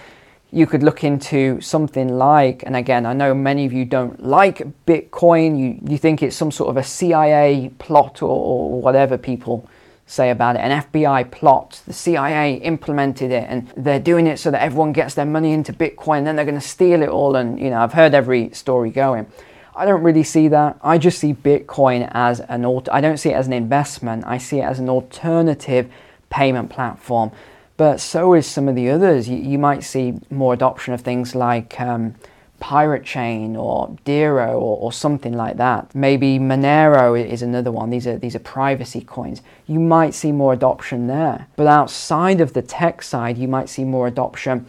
you 0.53 0.67
could 0.67 0.83
look 0.83 1.05
into 1.05 1.61
something 1.61 2.09
like, 2.09 2.65
and 2.65 2.75
again, 2.75 3.07
I 3.07 3.13
know 3.13 3.35
many 3.35 3.67
of 3.67 3.73
you 3.73 3.85
don't 3.85 4.25
like 4.25 4.67
Bitcoin, 4.85 5.59
you, 5.59 5.79
you 5.89 5.97
think 5.97 6.23
it's 6.23 6.37
some 6.37 6.51
sort 6.51 6.71
of 6.71 6.77
a 6.77 6.83
CIA 6.83 7.71
plot 7.79 8.23
or, 8.23 8.29
or 8.29 8.83
whatever 8.83 9.17
people 9.17 9.69
say 10.07 10.31
about 10.31 10.57
it, 10.57 10.61
an 10.61 10.83
FBI 10.83 11.31
plot. 11.31 11.81
The 11.87 11.93
CIA 11.93 12.55
implemented 12.55 13.31
it 13.31 13.47
and 13.49 13.73
they're 13.77 14.01
doing 14.01 14.27
it 14.27 14.39
so 14.39 14.51
that 14.51 14.61
everyone 14.61 14.93
gets 14.93 15.15
their 15.15 15.25
money 15.25 15.53
into 15.53 15.73
Bitcoin, 15.73 16.19
and 16.19 16.27
then 16.27 16.37
they're 16.37 16.45
going 16.45 16.61
to 16.61 16.67
steal 16.67 17.03
it 17.03 17.09
all. 17.09 17.37
And, 17.37 17.61
you 17.61 17.71
know, 17.71 17.81
I've 17.81 17.93
heard 17.93 18.13
every 18.13 18.51
story 18.51 18.91
going. 18.91 19.27
I 19.75 19.85
don't 19.85 20.03
really 20.03 20.25
see 20.25 20.49
that. 20.49 20.79
I 20.83 20.99
just 20.99 21.19
see 21.19 21.33
Bitcoin 21.33 22.11
as 22.13 22.41
an 22.41 22.65
alt. 22.65 22.89
I 22.91 23.01
don't 23.01 23.17
see 23.17 23.31
it 23.31 23.35
as 23.35 23.47
an 23.47 23.53
investment. 23.53 24.25
I 24.27 24.39
see 24.39 24.59
it 24.59 24.65
as 24.65 24.79
an 24.79 24.89
alternative 24.89 25.91
payment 26.29 26.71
platform 26.71 27.33
but 27.81 27.99
so 27.99 28.35
is 28.35 28.47
some 28.47 28.69
of 28.69 28.75
the 28.75 28.91
others. 28.91 29.27
You, 29.27 29.39
you 29.39 29.59
might 29.59 29.83
see 29.85 30.13
more 30.29 30.53
adoption 30.53 30.93
of 30.93 31.01
things 31.01 31.35
like 31.35 31.81
um, 31.81 32.15
Pirate 32.59 33.07
Chain 33.07 33.57
or 33.57 33.97
Dero 34.05 34.49
or, 34.51 34.77
or, 34.77 34.93
something 34.93 35.33
like 35.33 35.57
that. 35.57 35.95
Maybe 35.95 36.39
Monero 36.39 37.19
is 37.19 37.41
another 37.41 37.73
one. 37.73 37.89
These 37.89 38.07
are 38.07 38.19
these 38.19 38.37
are 38.37 38.41
privacy 38.41 39.01
coins. 39.01 39.41
You 39.67 39.81
might 39.81 40.13
see 40.13 40.31
more 40.31 40.53
adoption 40.53 41.07
there. 41.07 41.47
But 41.57 41.69
outside 41.69 42.43
of 42.43 42.53
the 42.53 42.61
tech 42.61 43.01
side, 43.03 43.39
you 43.39 43.49
might 43.49 43.71
see 43.71 43.85
more 43.85 44.07
adoption 44.07 44.67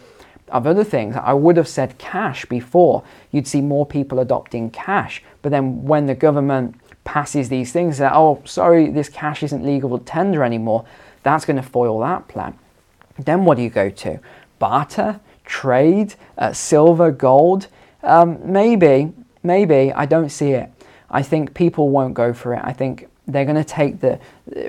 of 0.52 0.68
other 0.68 0.84
things. 0.84 1.16
I 1.16 1.34
would 1.34 1.58
have 1.58 1.68
said 1.68 1.98
cash 1.98 2.46
before. 2.46 3.04
You'd 3.32 3.48
see 3.48 3.62
more 3.62 3.86
people 3.86 4.20
adopting 4.20 4.70
cash. 4.70 5.24
But 5.42 5.52
then 5.52 5.84
when 5.84 6.06
the 6.06 6.16
government 6.16 6.76
passes 7.04 7.50
these 7.50 7.72
things 7.72 7.98
that 7.98 8.14
oh 8.14 8.42
sorry 8.46 8.90
this 8.92 9.10
cash 9.10 9.42
isn't 9.42 9.66
legal 9.66 9.98
tender 10.00 10.44
anymore, 10.44 10.86
that's 11.24 11.46
going 11.46 11.58
to 11.58 11.64
foil 11.64 12.00
that 12.00 12.28
plan. 12.28 12.58
Then 13.18 13.46
what 13.46 13.58
do 13.58 13.64
you 13.64 13.70
go 13.70 13.90
to? 13.90 14.20
Barter, 14.60 15.20
trade, 15.46 16.16
uh, 16.38 16.54
silver, 16.54 17.12
gold? 17.12 17.68
Um, 18.04 18.40
maybe, 18.44 19.12
maybe. 19.44 19.92
I 19.94 20.06
don't 20.06 20.30
see 20.30 20.52
it. 20.52 20.72
I 21.10 21.22
think 21.24 21.54
people 21.54 21.90
won't 21.90 22.14
go 22.14 22.34
for 22.34 22.54
it. 22.54 22.62
I 22.64 22.74
think 22.74 23.08
they're 23.28 23.46
going 23.46 23.58
to 23.58 23.64
take 23.64 24.00
the. 24.00 24.20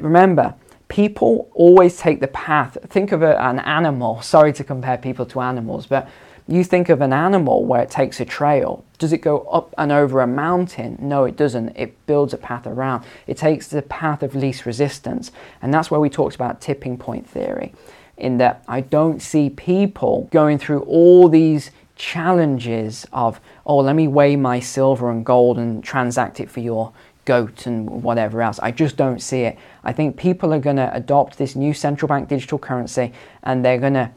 Remember, 0.01 0.55
people 0.93 1.51
always 1.55 1.97
take 1.97 2.21
the 2.21 2.29
path. 2.29 2.77
Think 2.89 3.13
of 3.13 3.23
an 3.23 3.59
animal. 3.61 4.21
Sorry 4.21 4.53
to 4.53 4.63
compare 4.63 4.99
people 4.99 5.25
to 5.25 5.41
animals, 5.41 5.87
but 5.87 6.07
you 6.47 6.63
think 6.63 6.91
of 6.91 7.01
an 7.01 7.15
animal 7.15 7.65
where 7.65 7.81
it 7.81 7.89
takes 7.89 8.21
a 8.21 8.27
trail. 8.27 8.85
Does 8.99 9.11
it 9.11 9.23
go 9.23 9.39
up 9.45 9.75
and 9.79 9.91
over 9.91 10.21
a 10.21 10.27
mountain? 10.27 10.99
No, 11.01 11.25
it 11.25 11.35
doesn't. 11.35 11.71
It 11.77 12.05
builds 12.05 12.35
a 12.35 12.37
path 12.37 12.67
around. 12.67 13.05
It 13.27 13.39
takes 13.39 13.69
the 13.69 13.81
path 13.81 14.23
of 14.23 14.35
least 14.35 14.67
resistance. 14.67 15.33
And 15.63 15.73
that's 15.73 15.91
where 15.91 15.99
we 15.99 16.11
talked 16.11 16.35
about 16.35 16.61
tipping 16.61 16.99
point 16.99 17.27
theory 17.27 17.73
in 18.19 18.37
that 18.37 18.63
I 18.69 18.83
don't 18.83 19.23
see 19.23 19.49
people 19.49 20.29
going 20.31 20.59
through 20.59 20.81
all 20.81 21.31
these 21.31 21.71
challenges 21.97 23.07
of, 23.15 23.41
oh, 23.65 23.79
let 23.79 23.97
me 23.97 24.09
weigh 24.09 24.37
my 24.37 24.61
silver 24.61 25.11
and 25.11 25.25
gold 25.25 25.59
and 25.59 25.83
transact 25.83 26.39
it 26.39 26.51
for 26.51 26.61
your 26.61 26.93
goat 27.25 27.67
and 27.67 28.03
whatever 28.03 28.43
else. 28.43 28.59
I 28.61 28.71
just 28.71 28.97
don't 28.97 29.21
see 29.21 29.43
it. 29.43 29.59
I 29.85 29.93
think 29.93 30.17
people 30.17 30.53
are 30.53 30.59
going 30.59 30.77
to 30.77 30.95
adopt 30.95 31.39
this 31.39 31.55
new 31.55 31.75
central 31.75 32.09
bank 32.09 32.29
digital 32.29 32.59
currency 32.59 33.13
and 33.43 33.65
they're 33.65 33.79
going 33.79 33.95
to 33.95 34.11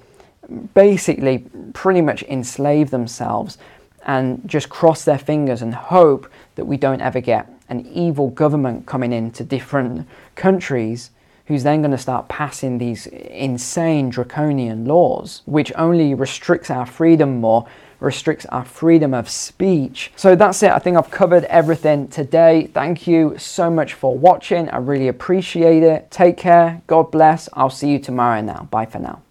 basically 0.74 1.46
pretty 1.74 2.02
much 2.02 2.24
enslave 2.24 2.92
themselves 2.92 3.58
and 4.06 4.42
just 4.48 4.70
cross 4.70 5.04
their 5.04 5.18
fingers 5.18 5.62
and 5.62 5.74
hope 5.74 6.32
that 6.56 6.66
we 6.66 6.78
don't 6.78 7.02
ever 7.02 7.20
get 7.20 7.50
an 7.70 7.86
evil 7.88 8.30
government 8.30 8.86
coming 8.86 9.12
into 9.12 9.44
different 9.44 10.08
countries 10.36 11.12
who's 11.48 11.64
then 11.64 11.82
going 11.82 11.92
to 11.92 11.98
start 11.98 12.28
passing 12.28 12.78
these 12.78 13.08
insane 13.08 14.10
draconian 14.10 14.86
laws, 14.86 15.42
which 15.46 15.72
only 15.76 16.14
restricts 16.14 16.70
our 16.70 16.86
freedom 16.86 17.40
more, 17.40 17.68
restricts 18.06 18.46
our 18.48 18.64
freedom 18.64 19.14
of 19.14 19.30
speech. 19.30 20.12
So 20.16 20.36
that's 20.36 20.64
it. 20.64 20.72
I 20.72 20.80
think 20.80 20.96
I've 20.96 21.12
covered 21.12 21.44
everything 21.46 22.08
today. 22.08 22.68
Thank 22.68 23.08
you 23.08 23.36
so 23.38 23.70
much 23.70 23.94
for 23.94 24.18
watching. 24.18 24.70
I 24.70 24.78
really 24.78 25.10
appreciate 25.10 25.84
it. 25.84 26.10
Take 26.12 26.38
care. 26.38 26.82
God 26.88 27.12
bless. 27.12 27.50
I'll 27.54 27.70
see 27.70 27.90
you 27.92 28.00
tomorrow 28.00 28.42
now. 28.42 28.70
Bye 28.72 28.86
for 28.86 29.00
now. 29.00 29.25